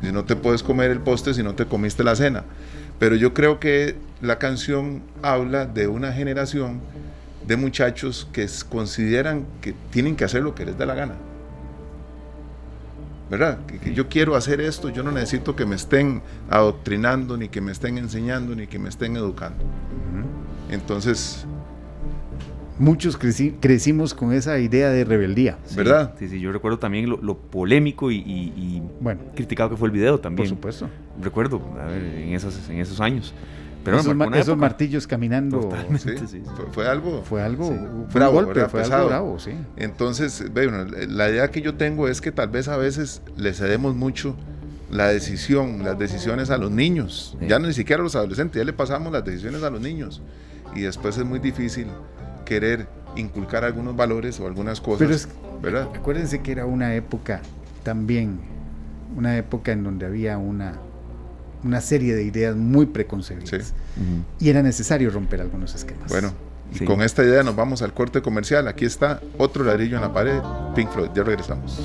[0.02, 2.44] Si no te puedes comer el postre si no te comiste la cena.
[2.98, 6.80] Pero yo creo que la canción habla de una generación
[7.46, 11.14] de muchachos que consideran que tienen que hacer lo que les da la gana.
[13.30, 13.58] ¿verdad?
[13.66, 17.72] Que, yo quiero hacer esto, yo no necesito que me estén adoctrinando, ni que me
[17.72, 19.64] estén enseñando, ni que me estén educando.
[20.70, 21.46] Entonces...
[22.78, 25.58] Muchos crecimos con esa idea de rebeldía.
[25.74, 26.14] ¿Verdad?
[26.18, 30.48] Sí, sí, yo recuerdo también lo, polémico y, bueno, criticado que fue el video también.
[30.48, 30.88] Por supuesto.
[31.22, 31.60] Recuerdo,
[31.90, 33.32] en, esos, en esos años.
[33.82, 34.00] Pero
[34.34, 35.70] esos, martillos caminando.
[36.72, 37.22] Fue, algo.
[37.22, 37.66] Fue algo.
[38.08, 39.52] Fue un golpe, fue algo bravo, sí.
[39.76, 43.94] Entonces, bueno, la idea que yo tengo es que tal vez a veces le cedemos
[43.94, 44.34] mucho
[44.90, 47.38] la decisión, las decisiones a los niños.
[47.40, 50.20] Ya no ni siquiera a los adolescentes, ya le pasamos las decisiones a los niños.
[50.74, 51.86] Y después es muy difícil
[52.46, 55.28] querer inculcar algunos valores o algunas cosas.
[55.60, 55.88] ¿verdad?
[55.94, 57.42] Acuérdense que era una época
[57.82, 58.40] también,
[59.14, 60.78] una época en donde había una
[61.66, 63.74] una serie de ideas muy preconcebidas.
[64.38, 66.08] Y era necesario romper algunos esquemas.
[66.08, 66.32] Bueno,
[66.72, 68.68] y con esta idea nos vamos al corte comercial.
[68.68, 70.40] Aquí está otro ladrillo en la pared,
[70.74, 71.10] Pink Floyd.
[71.14, 71.80] Ya regresamos.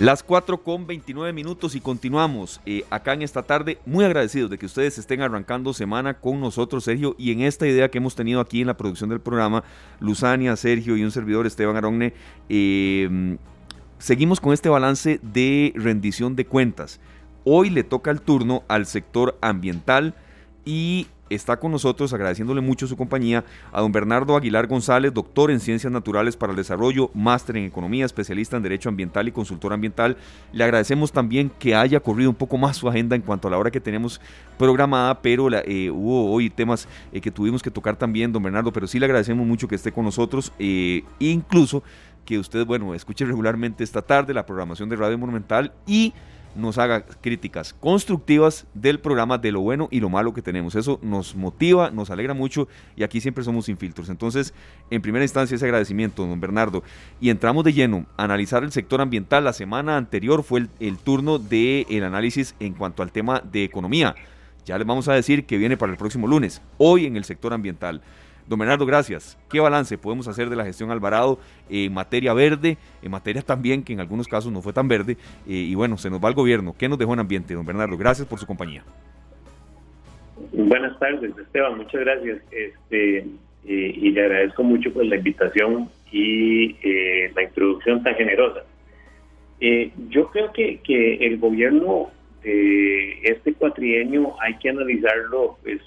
[0.00, 3.78] Las 4 con 29 minutos y continuamos eh, acá en esta tarde.
[3.86, 7.88] Muy agradecidos de que ustedes estén arrancando semana con nosotros, Sergio, y en esta idea
[7.88, 9.62] que hemos tenido aquí en la producción del programa,
[10.00, 12.12] Luzania, Sergio y un servidor, Esteban Aronne,
[12.48, 13.38] eh,
[13.98, 16.98] seguimos con este balance de rendición de cuentas.
[17.44, 20.16] Hoy le toca el turno al sector ambiental
[20.64, 25.60] y está con nosotros, agradeciéndole mucho su compañía, a don Bernardo Aguilar González, doctor en
[25.60, 30.16] Ciencias Naturales para el Desarrollo, máster en Economía, especialista en Derecho Ambiental y consultor ambiental.
[30.52, 33.58] Le agradecemos también que haya corrido un poco más su agenda en cuanto a la
[33.58, 34.20] hora que tenemos
[34.58, 38.86] programada, pero eh, hubo hoy temas eh, que tuvimos que tocar también, don Bernardo, pero
[38.86, 41.82] sí le agradecemos mucho que esté con nosotros, eh, incluso
[42.24, 46.14] que usted, bueno, escuche regularmente esta tarde la programación de Radio Monumental y
[46.54, 50.74] nos haga críticas constructivas del programa, de lo bueno y lo malo que tenemos.
[50.74, 54.08] Eso nos motiva, nos alegra mucho y aquí siempre somos sin filtros.
[54.08, 54.54] Entonces,
[54.90, 56.82] en primera instancia, ese agradecimiento, don Bernardo.
[57.20, 59.44] Y entramos de lleno a analizar el sector ambiental.
[59.44, 64.14] La semana anterior fue el, turno del el análisis en cuanto al tema de economía.
[64.64, 66.62] Ya les vamos a decir que viene para el próximo lunes.
[66.78, 68.02] Hoy en el sector ambiental.
[68.46, 69.38] Don Bernardo, gracias.
[69.50, 71.38] ¿Qué balance podemos hacer de la gestión Alvarado
[71.70, 75.16] en materia verde, en materia también que en algunos casos no fue tan verde?
[75.48, 76.74] Eh, y bueno, se nos va el gobierno.
[76.78, 77.96] ¿Qué nos dejó en ambiente, don Bernardo?
[77.96, 78.84] Gracias por su compañía.
[80.52, 81.78] Buenas tardes, Esteban.
[81.78, 82.42] Muchas gracias.
[82.50, 83.26] Este, eh,
[83.64, 88.62] y le agradezco mucho por la invitación y eh, la introducción tan generosa.
[90.10, 92.10] yo creo que, que el gobierno
[92.42, 95.80] de este cuatrienio hay que analizarlo pues,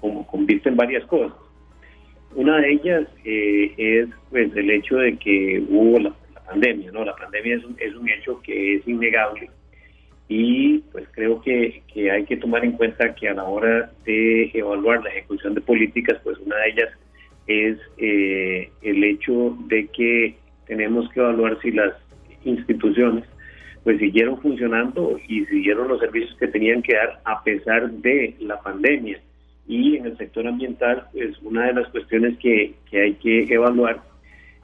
[0.00, 1.36] como con en varias cosas.
[2.34, 6.14] Una de ellas eh, es pues el hecho de que hubo la,
[6.46, 7.04] pandemia, ¿no?
[7.04, 9.50] La pandemia es un, es un hecho que es innegable
[10.28, 14.50] y pues creo que, que, hay que tomar en cuenta que a la hora de
[14.52, 16.90] evaluar la ejecución de políticas, pues una de ellas
[17.46, 21.94] es eh, el hecho de que tenemos que evaluar si las
[22.44, 23.24] instituciones
[23.84, 28.60] pues siguieron funcionando y siguieron los servicios que tenían que dar a pesar de la
[28.60, 29.18] pandemia.
[29.68, 34.00] Y en el sector ambiental, pues una de las cuestiones que, hay que evaluar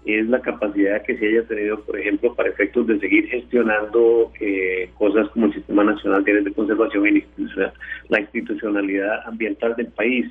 [0.07, 4.91] es la capacidad que se haya tenido, por ejemplo, para efectos de seguir gestionando eh,
[4.99, 7.25] cosas como el Sistema Nacional de Conservación y
[8.09, 10.27] la institucionalidad ambiental del país.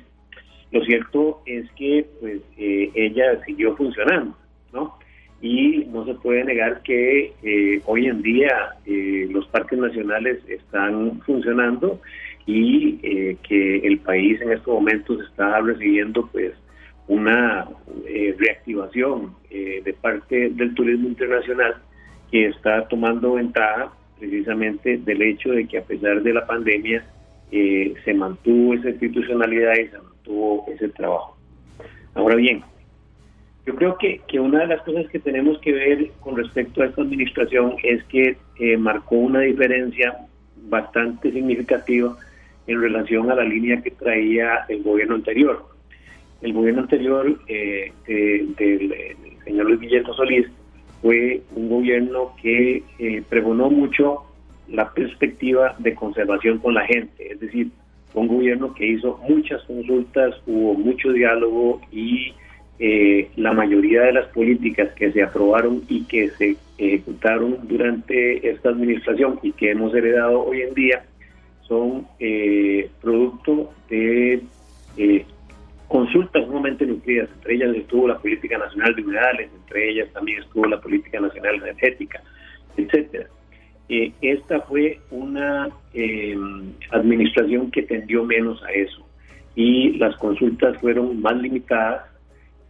[0.72, 4.36] Lo cierto es que pues eh, ella siguió funcionando,
[4.72, 4.98] ¿no?
[5.40, 12.00] Y no se puede negar que eh, hoy en día los parques nacionales están funcionando
[12.46, 16.52] y eh, que el país en estos momentos está recibiendo pues
[17.06, 17.66] una
[18.06, 21.76] eh, reactivación eh, de parte del turismo internacional
[22.30, 27.04] que está tomando ventaja precisamente del hecho de que a pesar de la pandemia
[27.50, 31.36] se mantuvo esa institucionalidad y se mantuvo ese trabajo.
[32.14, 32.64] Ahora bien,
[33.64, 36.86] yo creo que, que una de las cosas que tenemos que ver con respecto a
[36.86, 38.36] esta administración es que
[38.76, 40.16] marcó una diferencia
[40.68, 42.16] bastante significativa
[42.66, 45.66] en relación a la línea que traía el gobierno anterior.
[46.42, 50.46] El gobierno anterior eh, del señor Luis Guillermo Solís
[51.02, 54.22] fue un gobierno que eh, pregonó mucho
[54.68, 57.68] la perspectiva de conservación con la gente, es decir,
[58.14, 62.32] un gobierno que hizo muchas consultas, hubo mucho diálogo y
[62.78, 68.70] eh, la mayoría de las políticas que se aprobaron y que se ejecutaron durante esta
[68.70, 71.04] administración y que hemos heredado hoy en día
[71.66, 74.42] son eh, producto de
[74.96, 75.26] eh,
[75.88, 80.66] consultas sumamente nucleadas, entre ellas estuvo la Política Nacional de Humedales, entre ellas también estuvo
[80.66, 82.22] la Política Nacional Energética,
[82.76, 83.26] etcétera.
[83.88, 86.36] Eh, esta fue una eh,
[86.90, 89.06] administración que tendió menos a eso
[89.54, 92.06] y las consultas fueron más limitadas.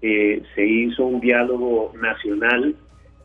[0.01, 2.75] se hizo un diálogo nacional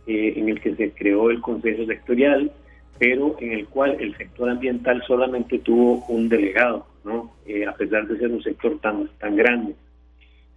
[0.08, 2.52] en el que se creó el Consejo Sectorial,
[3.00, 7.34] pero en el cual el sector ambiental solamente tuvo un delegado, ¿no?
[7.48, 9.74] Eh, a pesar de ser un sector tan, tan grande.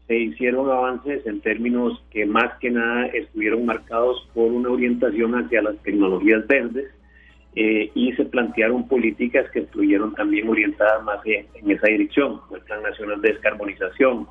[0.08, 5.62] Se hicieron avances en términos que más que nada estuvieron marcados por una orientación hacia
[5.62, 6.90] las tecnologías verdes
[7.54, 12.62] eh, y se plantearon políticas que estuvieron también orientadas más en, esa dirección, como el
[12.62, 14.26] Plan Nacional de Descarbonización,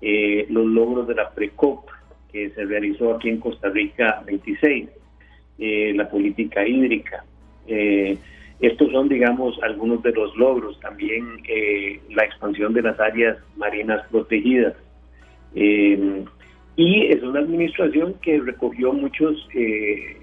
[0.00, 1.88] eh, los logros de la PRECOP
[2.32, 4.88] que se realizó aquí en Costa Rica 26,
[5.56, 7.24] la política hídrica,
[7.66, 8.18] eh,
[8.60, 10.78] estos son, digamos, algunos de los logros.
[10.80, 14.74] También eh, la expansión de las áreas marinas protegidas.
[15.54, 16.24] Eh,
[16.76, 20.16] y es una administración que recogió muchos eh,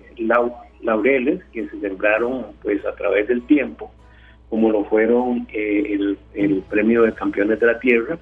[0.81, 3.91] laureles que se sembraron pues a través del tiempo,
[4.49, 8.19] como lo fueron el, el, premio de campeones de la tierra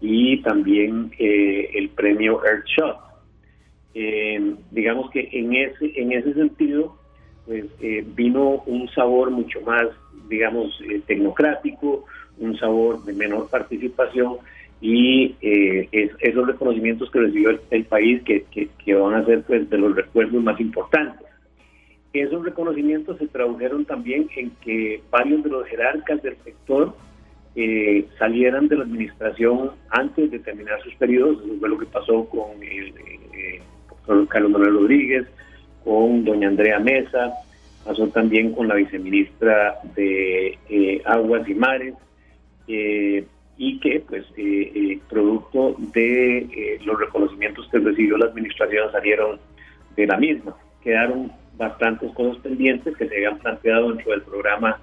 [0.00, 2.98] y también el premio Earthshot.
[4.70, 6.98] digamos que en ese, en ese sentido,
[7.46, 9.88] pues eh, vino un sabor mucho más,
[10.28, 12.04] digamos, eh, tecnocrático,
[12.38, 14.36] un sabor de menor participación
[14.80, 15.88] y eh,
[16.20, 20.42] esos reconocimientos que recibió el, país que, que, van a ser pues de los recuerdos
[20.42, 21.26] más importantes.
[22.12, 26.94] Esos reconocimientos se tradujeron también en que varios de los jerarcas del sector
[28.18, 31.42] salieran de la administración antes de terminar sus periodos.
[31.44, 32.92] Eso fue lo que pasó con el
[33.88, 35.26] doctor Carlos Manuel Rodríguez,
[35.84, 37.32] con doña Andrea Mesa,
[37.84, 41.94] pasó también con la viceministra de eh, Aguas y Mares,
[42.68, 43.24] eh,
[43.56, 49.38] y que, pues, eh, producto de los reconocimientos que recibió la administración salieron
[49.94, 50.56] de la misma.
[50.82, 54.80] Quedaron bastantes cosas pendientes que se habían planteado dentro del programa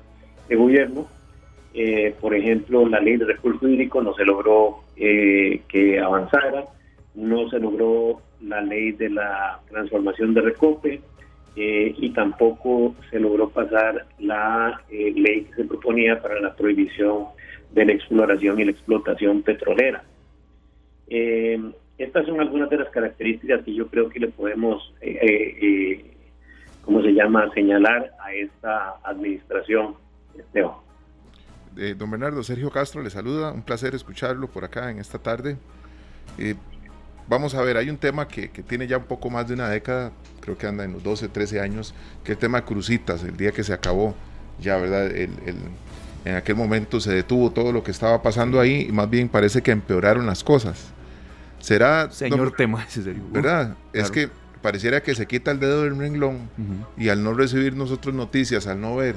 [0.47, 1.07] de gobierno.
[2.21, 6.65] por ejemplo, la ley de recursos hídricos no se logró que avanzara,
[7.15, 11.01] no se logró la ley de la transformación de Recope
[11.55, 17.25] eh, y tampoco se logró pasar la eh, ley que se proponía para la prohibición
[17.71, 20.03] de la exploración y la explotación petrolera.
[21.07, 21.59] Eh,
[21.97, 24.93] estas son algunas de las características que yo creo que le podemos,
[26.85, 29.95] ¿cómo se llama?, señalar a esta administración,
[30.37, 30.75] Esteban.
[31.97, 35.57] don Bernardo, Sergio Castro le saluda, un placer escucharlo por acá en esta tarde
[37.30, 40.11] vamos a ver, hay un tema que, tiene ya un poco más de una década,
[40.41, 43.38] creo que anda en los 12, 13 años, que es el tema de crucitas, el
[43.38, 44.15] día que se acabó,
[44.59, 45.09] ya, ¿verdad?
[46.25, 49.61] en aquel momento se detuvo todo lo que estaba pasando ahí y más bien parece
[49.61, 50.91] que empeoraron las cosas.
[51.59, 52.11] ¿Será...
[52.11, 53.23] Señor tema ese serio.
[53.32, 53.75] ¿Verdad?
[53.93, 54.30] Es que
[54.61, 56.49] pareciera que se quita el dedo del renglón
[56.97, 59.15] y al no recibir nosotros noticias, al no ver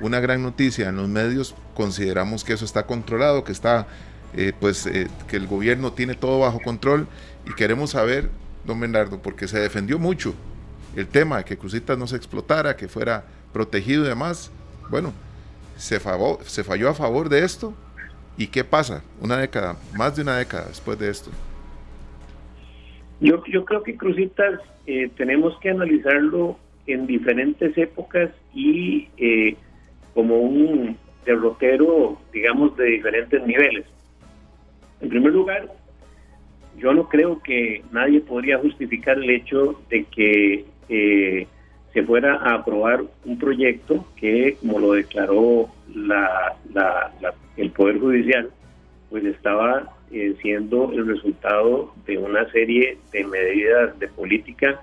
[0.00, 3.86] una gran noticia en los medios, consideramos que eso está controlado, que está,
[4.34, 7.06] eh, pues, eh, que el gobierno tiene todo bajo control
[7.46, 8.30] y queremos saber,
[8.64, 10.34] don Bernardo, porque se defendió mucho
[10.96, 14.50] el tema de que Cruzitas no se explotara, que fuera protegido y demás.
[14.90, 15.12] Bueno,
[15.76, 16.00] se,
[16.46, 17.74] se falló a favor de esto.
[18.36, 19.02] ¿Y qué pasa?
[19.20, 21.30] Una década, más de una década después de esto.
[23.20, 29.56] Yo, yo creo que Cruzitas eh, tenemos que analizarlo en diferentes épocas y eh,
[30.14, 33.84] como un derrotero, digamos, de diferentes niveles.
[35.02, 35.68] En primer lugar,
[36.78, 41.46] yo no creo que nadie podría justificar el hecho de que eh,
[41.92, 46.56] se fuera a aprobar un proyecto que, como lo declaró la,
[47.56, 48.50] el Poder Judicial,
[49.10, 54.80] pues estaba eh, siendo el resultado de una serie de medidas de política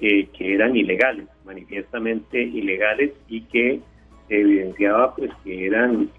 [0.00, 3.80] eh, que eran ilegales, manifiestamente ilegales y que
[4.28, 6.10] evidenciaba pues que eran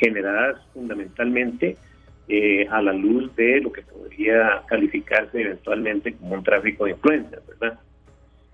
[0.00, 1.76] generadas fundamentalmente
[2.28, 7.40] eh, a la luz de lo que podría calificarse eventualmente como un tráfico de influencias,
[7.46, 7.78] ¿verdad?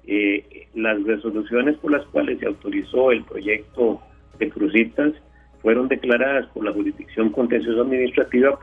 [0.07, 4.03] Eh, las resoluciones por las cuales se autorizó el proyecto
[4.39, 5.15] de Cruzitas
[5.63, 8.59] fueron declaradas por la jurisdicción contenciosa administrativa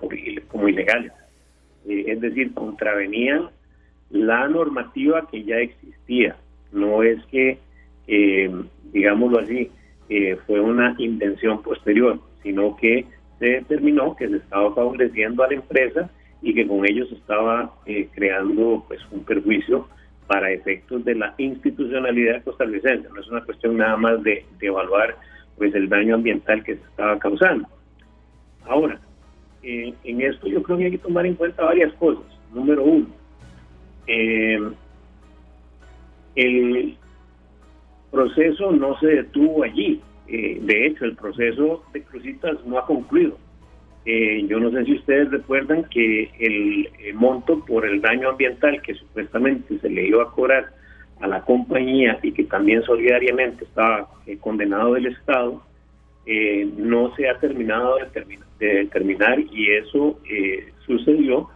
[0.47, 1.12] como ilegales,
[1.88, 3.49] eh, es decir, contravenían
[4.12, 6.36] la normativa que ya existía.
[6.72, 7.57] No es que,
[8.91, 9.72] digámoslo así,
[10.45, 13.05] fue una invención posterior, sino que
[13.39, 16.09] se determinó que se estaba favoreciendo a la empresa
[16.41, 19.87] y que con ello se estaba eh, creando pues un perjuicio
[20.27, 23.09] para efectos de la institucionalidad costarricense.
[23.09, 25.17] No es una cuestión nada más de, evaluar
[25.57, 27.67] pues el daño ambiental que se estaba causando.
[28.65, 28.99] Ahora,
[29.63, 32.23] eh, en esto yo creo que hay que tomar en cuenta varias cosas.
[32.53, 33.07] Número uno,
[34.07, 34.59] eh,
[36.35, 36.97] el
[38.11, 40.01] proceso no se detuvo allí.
[40.32, 43.38] Eh, de hecho, el proceso de Cruzitas no ha concluido.
[44.05, 48.93] Eh, yo no sé si ustedes recuerdan que el, monto por el daño ambiental que
[48.95, 50.71] supuestamente se le iba a cobrar
[51.19, 55.61] a la compañía y que también solidariamente estaba eh, condenado del Estado,
[56.25, 60.19] eh, no se ha terminado de, determinar y eso
[60.86, 61.49] sucedió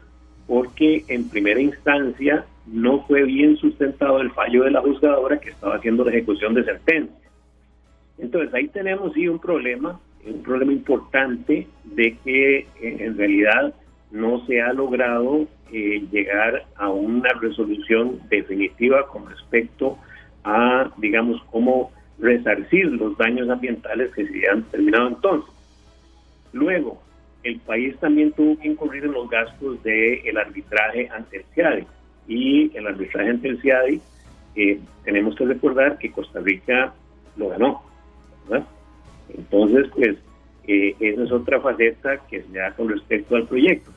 [0.46, 5.76] porque en primera instancia no fue bien sustentado el fallo de la juzgadora que estaba
[5.76, 7.23] haciendo la ejecución de sentencia.
[8.18, 13.74] Entonces ahí tenemos sí un problema, un problema importante de que en realidad
[14.12, 19.98] no se ha logrado eh, llegar a una resolución definitiva con respecto
[20.44, 25.52] a, digamos, cómo resarcir los daños ambientales que se han terminado entonces.
[26.52, 27.02] Luego,
[27.44, 31.88] el país también tuvo que incurrir en los gastos del arbitraje ante el CIADI.
[32.28, 34.02] Y el arbitraje ante el CIADI,
[34.56, 36.94] eh, tenemos que recordar que Costa Rica
[37.36, 37.82] lo ganó.
[39.30, 40.18] Entonces, pues,
[40.68, 43.92] eh, esa es otra faceta que se da con respecto al proyecto.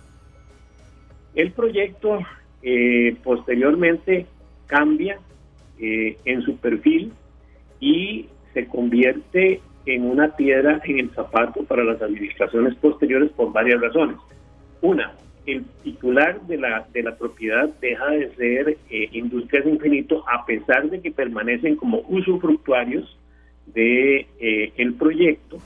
[1.34, 2.18] El proyecto
[2.62, 4.26] eh, posteriormente
[4.66, 5.18] cambia
[5.78, 7.12] eh, en su perfil
[7.78, 13.80] y se convierte en una piedra en el zapato para las administraciones posteriores por varias
[13.80, 14.16] razones.
[14.80, 15.12] Una,
[15.46, 20.90] el titular de la, de la propiedad deja de ser eh, Industrias Infinito a pesar
[20.90, 23.16] de que permanecen como usufructuarios
[23.66, 24.26] de
[24.76, 25.58] el proyecto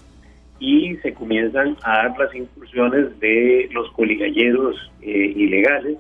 [0.61, 5.97] y se comienzan a dar las incursiones de los coligalleros eh, ilegales.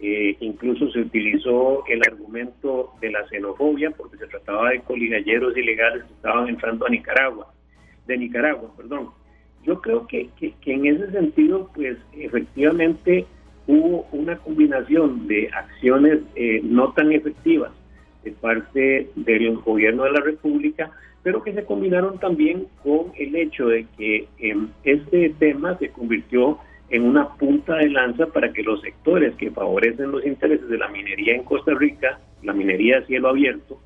[0.00, 6.02] Eh, incluso se utilizó el argumento de la xenofobia porque se trataba de coligalleros ilegales
[6.02, 7.54] que estaban entrando a Nicaragua,
[8.08, 9.10] de Nicaragua, perdón.
[9.64, 13.24] Yo creo que, que, en ese sentido, pues efectivamente
[13.68, 17.70] hubo una combinación de acciones eh, no tan efectivas
[18.24, 20.90] de parte del gobierno de la República,
[21.22, 26.58] pero que se combinaron también con el hecho de que em, este tema se convirtió
[26.90, 30.88] en una punta de lanza para que los sectores que favorecen los intereses de la
[30.88, 33.80] minería en Costa Rica, la minería a cielo abierto,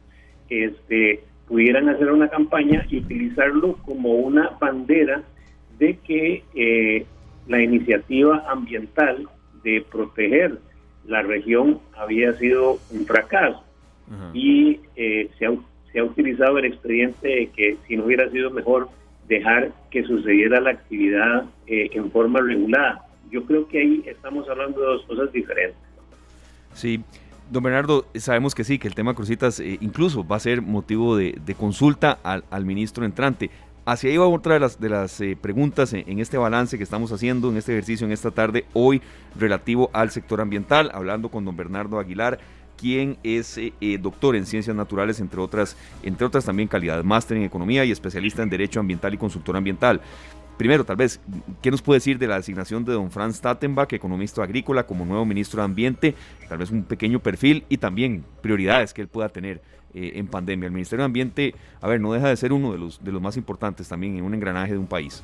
[0.49, 5.23] este, pudieran hacer una campaña y utilizarlo como una bandera
[5.79, 7.07] de que eh,
[7.47, 9.29] la iniciativa ambiental
[9.63, 10.59] de proteger
[11.07, 13.63] la región había sido un fracaso.
[14.33, 15.51] Y eh, se ha
[15.97, 18.91] se ha utilizado el expediente de que si no hubiera sido mejor
[19.29, 23.07] dejar que sucediera la actividad eh, en forma regulada.
[23.31, 25.79] Yo creo que ahí estamos hablando de dos cosas diferentes.
[26.75, 27.01] Sí,
[27.51, 31.17] don Bernardo, sabemos que sí, que el tema Crucitas eh, incluso va a ser motivo
[31.17, 33.49] de, consulta al, ministro entrante.
[33.87, 36.85] Hacia ahí va otra de las, de las eh, preguntas en, en, este balance que
[36.85, 39.01] estamos haciendo, en este ejercicio, en esta tarde, hoy,
[39.35, 42.39] relativo al sector ambiental, hablando con don Bernardo Aguilar
[42.77, 47.37] quien es eh, eh, doctor en ciencias naturales, entre otras, entre otras también calidades, máster
[47.37, 50.01] en economía y especialista en derecho ambiental y consultor ambiental.
[50.57, 51.21] Primero, tal vez,
[51.61, 55.27] ¿qué nos puede decir de la designación de don Franz Tattenbach, economista agrícola, como nuevo
[55.27, 56.15] ministro de Ambiente?
[56.49, 59.61] Tal vez un pequeño perfil y también prioridades que él pueda tener
[59.93, 60.67] eh, en pandemia.
[60.67, 63.21] El Ministerio de Ambiente, a ver, no deja de ser uno de los, de los
[63.21, 65.23] más importantes también en un engranaje de un país.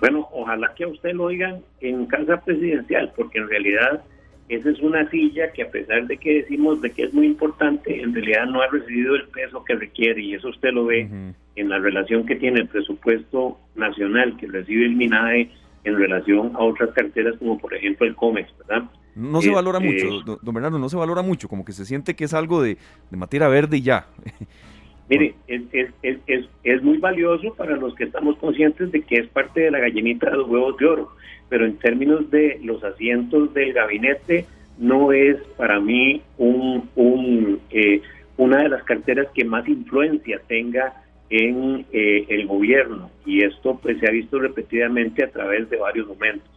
[0.00, 4.04] Bueno, ojalá que a usted lo oigan en casa presidencial, porque en realidad
[4.48, 8.00] esa es una silla que a pesar de que decimos de que es muy importante,
[8.00, 11.08] en realidad no ha recibido el peso que requiere y eso usted lo ve
[11.56, 15.50] en la relación que tiene el presupuesto nacional que recibe el MINAE
[15.84, 18.88] en relación a otras carteras como por ejemplo el COMEX, ¿verdad?
[19.16, 22.14] No se valora este, mucho, don Bernardo, no se valora mucho, como que se siente
[22.14, 22.76] que es algo de,
[23.10, 24.06] de materia verde y ya.
[25.08, 29.28] Mire, es, es, es, es, muy valioso para los que estamos conscientes de que es
[29.28, 31.12] parte de la gallinita de los huevos de oro,
[31.48, 34.46] pero en términos de los asientos del gabinete,
[34.78, 38.02] no es para mí un, un eh,
[38.36, 43.98] una de las carteras que más influencia tenga en eh, el gobierno y esto pues
[43.98, 46.50] se ha visto repetidamente a través de varios momentos.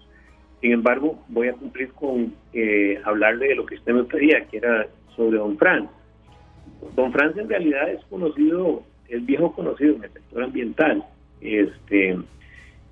[0.62, 4.58] Sin embargo, voy a cumplir con eh, hablarle de lo que usted me pedía, que
[4.58, 5.90] era sobre Don Franz.
[6.95, 11.03] Don Franz en realidad es conocido, es viejo conocido en el sector ambiental.
[11.41, 12.18] Este,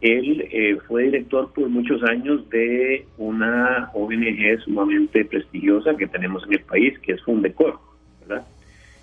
[0.02, 6.54] él eh, fue director por muchos años de una ONG sumamente prestigiosa que tenemos en
[6.54, 7.80] el país, que es Fundecor,
[8.22, 8.46] ¿verdad?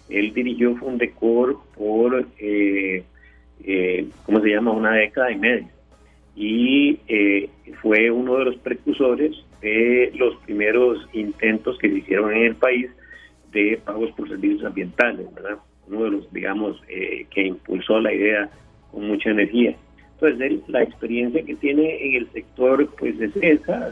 [0.09, 3.03] Él dirigió Fundecor por, eh,
[3.65, 5.71] eh, ¿cómo se llama?, una década y media.
[6.37, 6.99] Y
[7.81, 12.91] fue uno de los precursores de los primeros intentos que se hicieron en el país
[13.55, 15.57] de pagos por servicios ambientales, ¿verdad?
[15.87, 18.51] Uno de los, digamos, eh, que impulsó la idea
[18.91, 19.77] con mucha energía.
[20.15, 23.89] Entonces, la experiencia que tiene en el sector, pues es esa.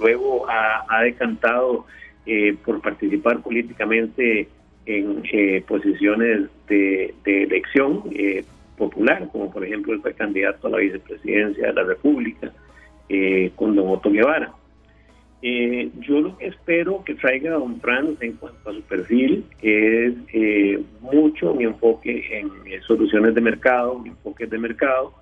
[0.00, 1.86] luego ha, decantado
[2.26, 4.48] eh, por participar políticamente
[4.86, 8.02] en eh, posiciones de, elección
[8.76, 12.52] popular, como por ejemplo él fue candidato a la vicepresidencia de la República
[13.56, 14.52] con don Otto Guevara.
[15.42, 20.12] Eh, yo lo que espero que traiga don Franz en cuanto a su perfil es
[20.34, 22.50] eh, mucho mi enfoque en
[22.82, 25.14] soluciones de mercado, enfoques de mercado,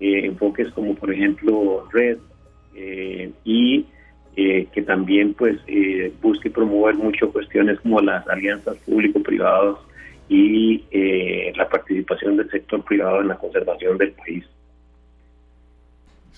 [0.00, 2.18] enfoques como por ejemplo red
[3.44, 3.86] y
[4.34, 5.58] que también pues
[6.20, 9.78] busque promover mucho cuestiones como las alianzas público-privadas
[10.28, 10.84] y
[11.56, 14.44] la participación del sector privado en la conservación del país.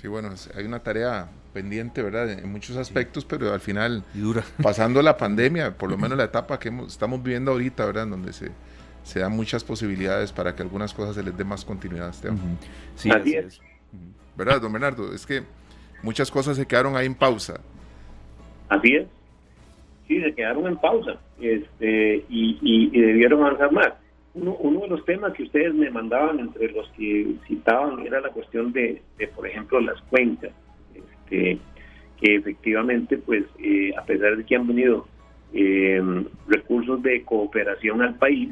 [0.01, 2.31] Sí, bueno, hay una tarea pendiente, ¿verdad?
[2.31, 4.45] En muchos aspectos, pero al final, dura.
[4.63, 8.05] pasando la pandemia, por lo menos la etapa que estamos viviendo ahorita, ¿verdad?
[8.05, 8.53] En donde se,
[9.03, 12.39] se dan muchas posibilidades para que algunas cosas se les dé más continuidad, Esteban.
[12.95, 13.61] Sí, así, es.
[14.37, 15.13] ¿Verdad, don Bernardo?
[15.13, 15.43] Es que
[16.05, 17.59] muchas cosas se quedaron ahí en pausa.
[18.69, 19.07] Así es.
[20.07, 23.95] Sí, se quedaron en pausa este, y, y, y debieron avanzar más
[24.41, 28.73] uno, de los temas que ustedes me mandaban, entre los que citaban, era la cuestión
[28.73, 29.03] de,
[29.35, 30.53] por ejemplo, las cuencas,
[30.95, 31.59] este,
[32.21, 35.07] que efectivamente, pues, eh, a pesar de que han venido
[35.53, 36.03] eh,
[36.47, 38.51] recursos de cooperación al país,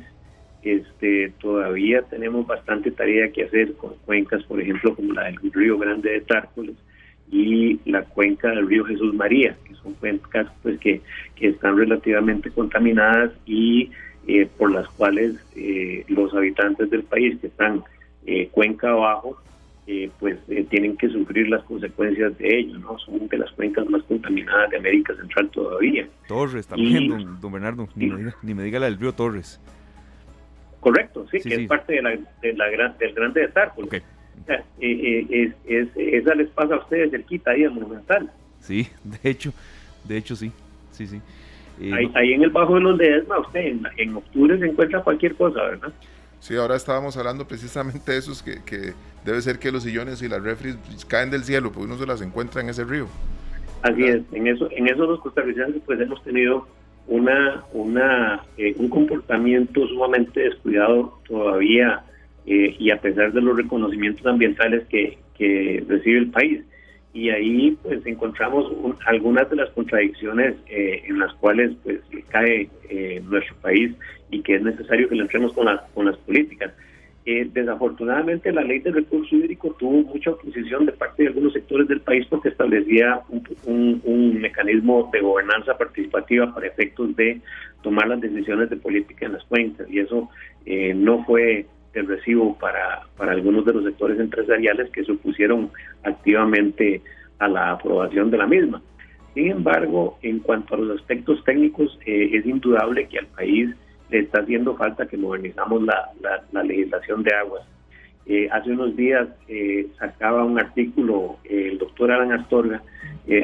[0.62, 5.78] este, todavía tenemos bastante tarea que hacer con cuencas, por ejemplo, como la del Río
[5.78, 6.74] Grande de Tárcoles
[7.30, 11.00] y la cuenca del río Jesús María, que son cuencas pues que,
[11.34, 13.90] que están relativamente contaminadas y
[14.28, 17.84] eh, por las cuales eh, los habitantes del país que están
[18.26, 19.40] eh, cuenca abajo,
[20.18, 20.36] pues
[20.68, 22.98] tienen que sufrir las consecuencias de ello, ¿no?
[22.98, 26.08] Son de las cuencas más contaminadas de América Central todavía.
[26.26, 28.08] Torres también, don, Bernardo, ni,
[28.52, 29.60] me diga, la del río Torres.
[30.80, 33.86] Correcto, sí, que es parte de la, de la gran, del Grande de Tárcoles.
[33.86, 34.02] Okay.
[34.80, 38.28] es, es, esa les pasa a ustedes cerquita ahí al Monumental.
[38.58, 39.52] Sí, de hecho,
[40.02, 40.50] de hecho sí,
[40.90, 41.20] sí, sí
[42.14, 45.92] ahí, en el Bajo de los Ledesma, usted en, octubre se encuentra cualquier cosa, ¿verdad?
[46.40, 48.92] Sí, ahora estábamos hablando precisamente de esos que, que
[49.24, 50.76] debe ser que los sillones y las refris
[51.08, 53.08] caen del cielo, porque uno se las encuentra en ese río.
[53.82, 56.66] Así es, en eso, en eso los costarricenses pues hemos tenido
[57.06, 62.04] una, una eh, un comportamiento sumamente descuidado todavía
[62.46, 66.62] eh, y a pesar de los reconocimientos ambientales que, que recibe el país
[67.16, 68.70] y ahí pues encontramos
[69.06, 73.94] algunas de las contradicciones eh, en las cuales pues cae eh, nuestro país
[74.30, 76.74] y que es necesario que lo entremos con, con las políticas.
[77.24, 81.88] Eh, desafortunadamente la ley de recurso hídrico tuvo mucha oposición de parte de algunos sectores
[81.88, 83.22] del país porque establecía
[83.64, 87.40] un, un mecanismo de gobernanza participativa para efectos de
[87.82, 90.28] tomar las decisiones de política en las cuentas y eso
[90.66, 91.64] no fue
[91.96, 95.70] el recibo para, para algunos de los sectores empresariales que se opusieron
[96.04, 97.02] activamente
[97.38, 98.82] a la aprobación de la misma.
[99.34, 103.68] Sin embargo, en cuanto a los aspectos técnicos, eh, es indudable que al país
[104.10, 106.10] le está haciendo falta que modernizamos la,
[106.52, 107.62] la, legislación de aguas.
[108.24, 112.82] Eh, hace unos días eh, sacaba un artículo el doctor Alan Astorga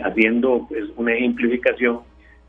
[0.04, 2.00] haciendo pues, una ejemplificación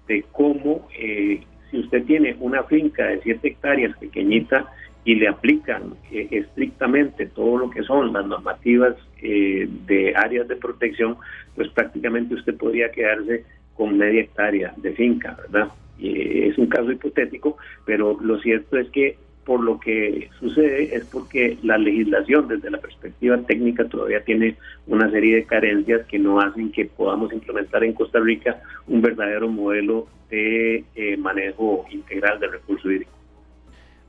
[0.08, 4.68] de cómo si usted tiene una finca de 7 hectáreas pequeñita,
[5.06, 10.56] y le aplican eh, estrictamente todo lo que son las normativas eh, de áreas de
[10.56, 11.18] protección,
[11.56, 15.70] pues prácticamente usted podría quedarse con media hectárea de finca, ¿verdad?
[15.98, 21.06] Y es un caso hipotético, pero lo cierto es que por lo que sucede es
[21.06, 24.56] porque la legislación desde la perspectiva técnica todavía tiene
[24.88, 29.50] una serie de carencias que no hacen que podamos implementar en Costa Rica un verdadero
[29.50, 33.12] modelo de eh, manejo integral del recurso hídrico.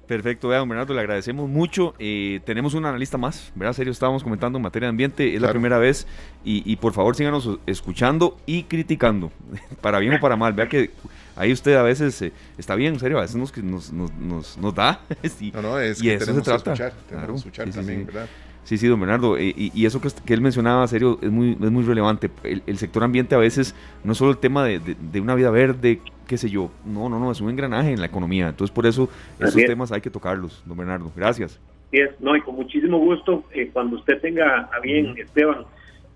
[0.06, 1.94] Perfecto, don Bernardo, le agradecemos mucho.
[1.98, 3.72] Eh, tenemos un analista más, ¿verdad?
[3.72, 6.06] Serio, estábamos comentando en materia de ambiente, es la primera vez.
[6.44, 9.32] Y, por favor, síganos escuchando y criticando,
[9.80, 10.52] para bien o para mal.
[10.52, 10.90] Vea que
[11.36, 14.74] ahí usted a veces eh, está bien, en serio, a veces nos, nos, nos, nos
[14.74, 15.00] da.
[15.40, 18.28] y, no, no, es que tenemos que escuchar, tenemos escuchar también, ¿verdad?
[18.64, 19.36] Sí, sí, don Bernardo.
[19.36, 22.30] Eh, y, eso que, él mencionaba, serio, es muy, es muy relevante.
[22.42, 26.00] El, sector ambiente a veces no es solo el tema de, de, una vida verde,
[26.26, 26.70] qué sé yo.
[26.84, 28.48] No, no, no, es un engranaje en la economía.
[28.48, 31.10] Entonces, por eso esos temas hay que tocarlos, don Bernardo.
[31.16, 31.60] Gracias.
[31.90, 35.64] Sí, no, y con muchísimo gusto, eh, cuando usted tenga a bien, Esteban,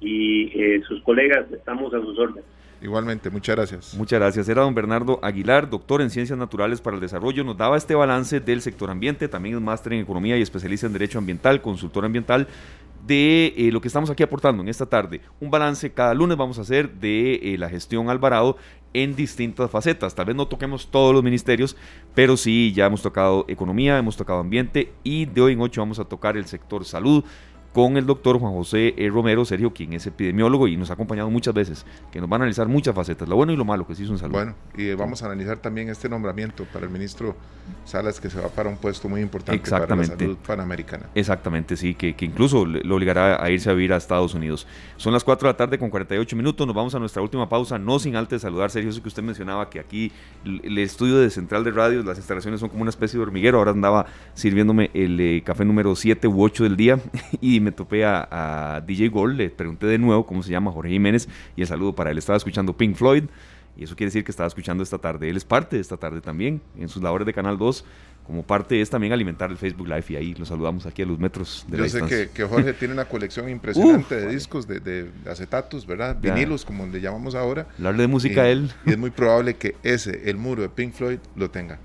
[0.00, 2.44] y eh, sus colegas, estamos a sus órdenes.
[2.80, 3.94] Igualmente, muchas gracias.
[3.94, 4.48] Muchas gracias.
[4.48, 7.42] Era don Bernardo Aguilar, doctor en Ciencias Naturales para el Desarrollo.
[7.42, 10.92] Nos daba este balance del sector ambiente, también es máster en Economía y especialista en
[10.92, 12.46] Derecho Ambiental, consultor ambiental,
[13.06, 15.20] de eh, lo que estamos aquí aportando en esta tarde.
[15.40, 18.56] Un balance cada lunes vamos a hacer de eh, la gestión Alvarado
[18.94, 20.14] en distintas facetas.
[20.14, 21.76] Tal vez no toquemos todos los ministerios,
[22.14, 25.98] pero sí ya hemos tocado economía, hemos tocado ambiente y de hoy en ocho vamos
[25.98, 27.24] a tocar el sector salud
[27.72, 31.30] con el doctor Juan José eh, Romero, Sergio, quien es epidemiólogo y nos ha acompañado
[31.30, 33.94] muchas veces, que nos va a analizar muchas facetas, lo bueno y lo malo que
[33.94, 34.32] se hizo en salud.
[34.32, 37.36] Bueno, y vamos a analizar también este nombramiento para el ministro
[37.84, 41.06] Salas, que se va para un puesto muy importante para la salud panamericana.
[41.14, 44.66] Exactamente, sí, que, que incluso lo obligará a irse a vivir a Estados Unidos.
[44.96, 47.78] Son las 4 de la tarde con 48 minutos, nos vamos a nuestra última pausa,
[47.78, 50.12] no sin antes saludar, Sergio, eso que usted mencionaba, que aquí
[50.44, 53.70] el estudio de Central de Radio, las instalaciones son como una especie de hormiguero, ahora
[53.70, 56.98] andaba sirviéndome el eh, café número 7 u 8 del día
[57.40, 61.28] y me topé a, DJ Gold, le pregunté de nuevo cómo se llama Jorge Jiménez
[61.56, 62.18] y el saludo para él.
[62.18, 63.24] Estaba escuchando Pink Floyd
[63.76, 65.28] y eso quiere decir que estaba escuchando esta tarde.
[65.30, 67.84] Él es parte de esta tarde también en sus labores de Canal 2.
[68.26, 71.18] Como parte es también alimentar el Facebook Live y ahí lo saludamos aquí a los
[71.18, 76.16] metros de Yo sé que, Jorge tiene una colección impresionante de discos, de, acetatos, ¿verdad?
[76.20, 77.66] Vinilos, como le llamamos ahora.
[77.78, 78.70] Hablar de música él.
[78.84, 81.78] Y es muy probable que ese, el muro de Pink Floyd, lo tenga.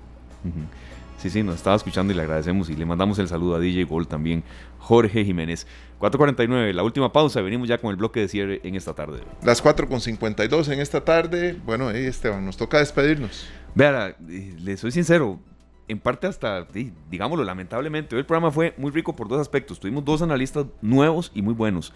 [1.24, 3.84] Sí, sí, nos estaba escuchando y le agradecemos y le mandamos el saludo a DJ
[3.84, 4.44] Gold también,
[4.78, 5.66] Jorge Jiménez.
[5.98, 9.20] 4.49, la última pausa, venimos ya con el bloque de cierre en esta tarde.
[9.42, 13.48] Las 4.52 en esta tarde, bueno, Esteban, nos toca despedirnos.
[13.74, 15.40] Vea, le soy sincero,
[15.88, 16.66] en parte hasta,
[17.10, 19.80] digámoslo, lamentablemente, hoy el programa fue muy rico por dos aspectos.
[19.80, 21.94] Tuvimos dos analistas nuevos y muy buenos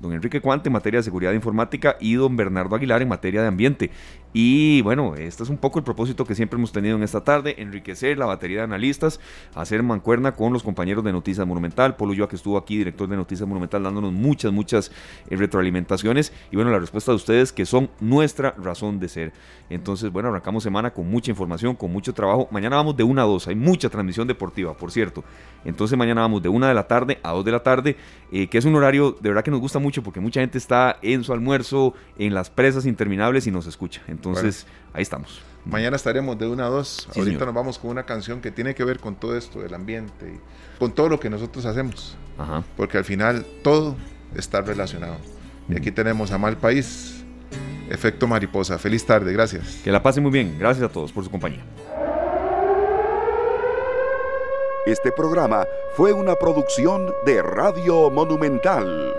[0.00, 3.48] don Enrique Cuante en materia de seguridad informática y don Bernardo Aguilar en materia de
[3.48, 3.90] ambiente.
[4.32, 7.56] Y bueno, este es un poco el propósito que siempre hemos tenido en esta tarde,
[7.58, 9.18] enriquecer la batería de analistas,
[9.54, 13.16] hacer mancuerna con los compañeros de Noticias Monumental, Polo Yoa que estuvo aquí, director de
[13.16, 14.92] Noticias Monumental, dándonos muchas, muchas
[15.28, 19.32] eh, retroalimentaciones y bueno, la respuesta de ustedes que son nuestra razón de ser.
[19.68, 22.48] Entonces, bueno, arrancamos semana con mucha información, con mucho trabajo.
[22.52, 25.24] Mañana vamos de una a dos, hay mucha transmisión deportiva, por cierto.
[25.64, 27.96] Entonces mañana vamos de una de la tarde a dos de la tarde,
[28.30, 30.98] eh, que es un horario de verdad que nos gusta mucho porque mucha gente está
[31.02, 34.02] en su almuerzo, en las presas interminables y nos escucha.
[34.92, 35.42] Ahí estamos.
[35.64, 37.08] Mañana estaremos de una a dos.
[37.14, 40.34] Ahorita nos vamos con una canción que tiene que ver con todo esto del ambiente
[40.34, 42.16] y con todo lo que nosotros hacemos.
[42.76, 43.96] Porque al final todo
[44.34, 45.16] está relacionado.
[45.68, 47.24] Y aquí tenemos a Mal País,
[47.90, 48.78] Efecto Mariposa.
[48.78, 49.80] Feliz tarde, gracias.
[49.84, 50.56] Que la pasen muy bien.
[50.58, 51.64] Gracias a todos por su compañía.
[54.86, 59.12] Este programa fue una producción de Radio Monumental.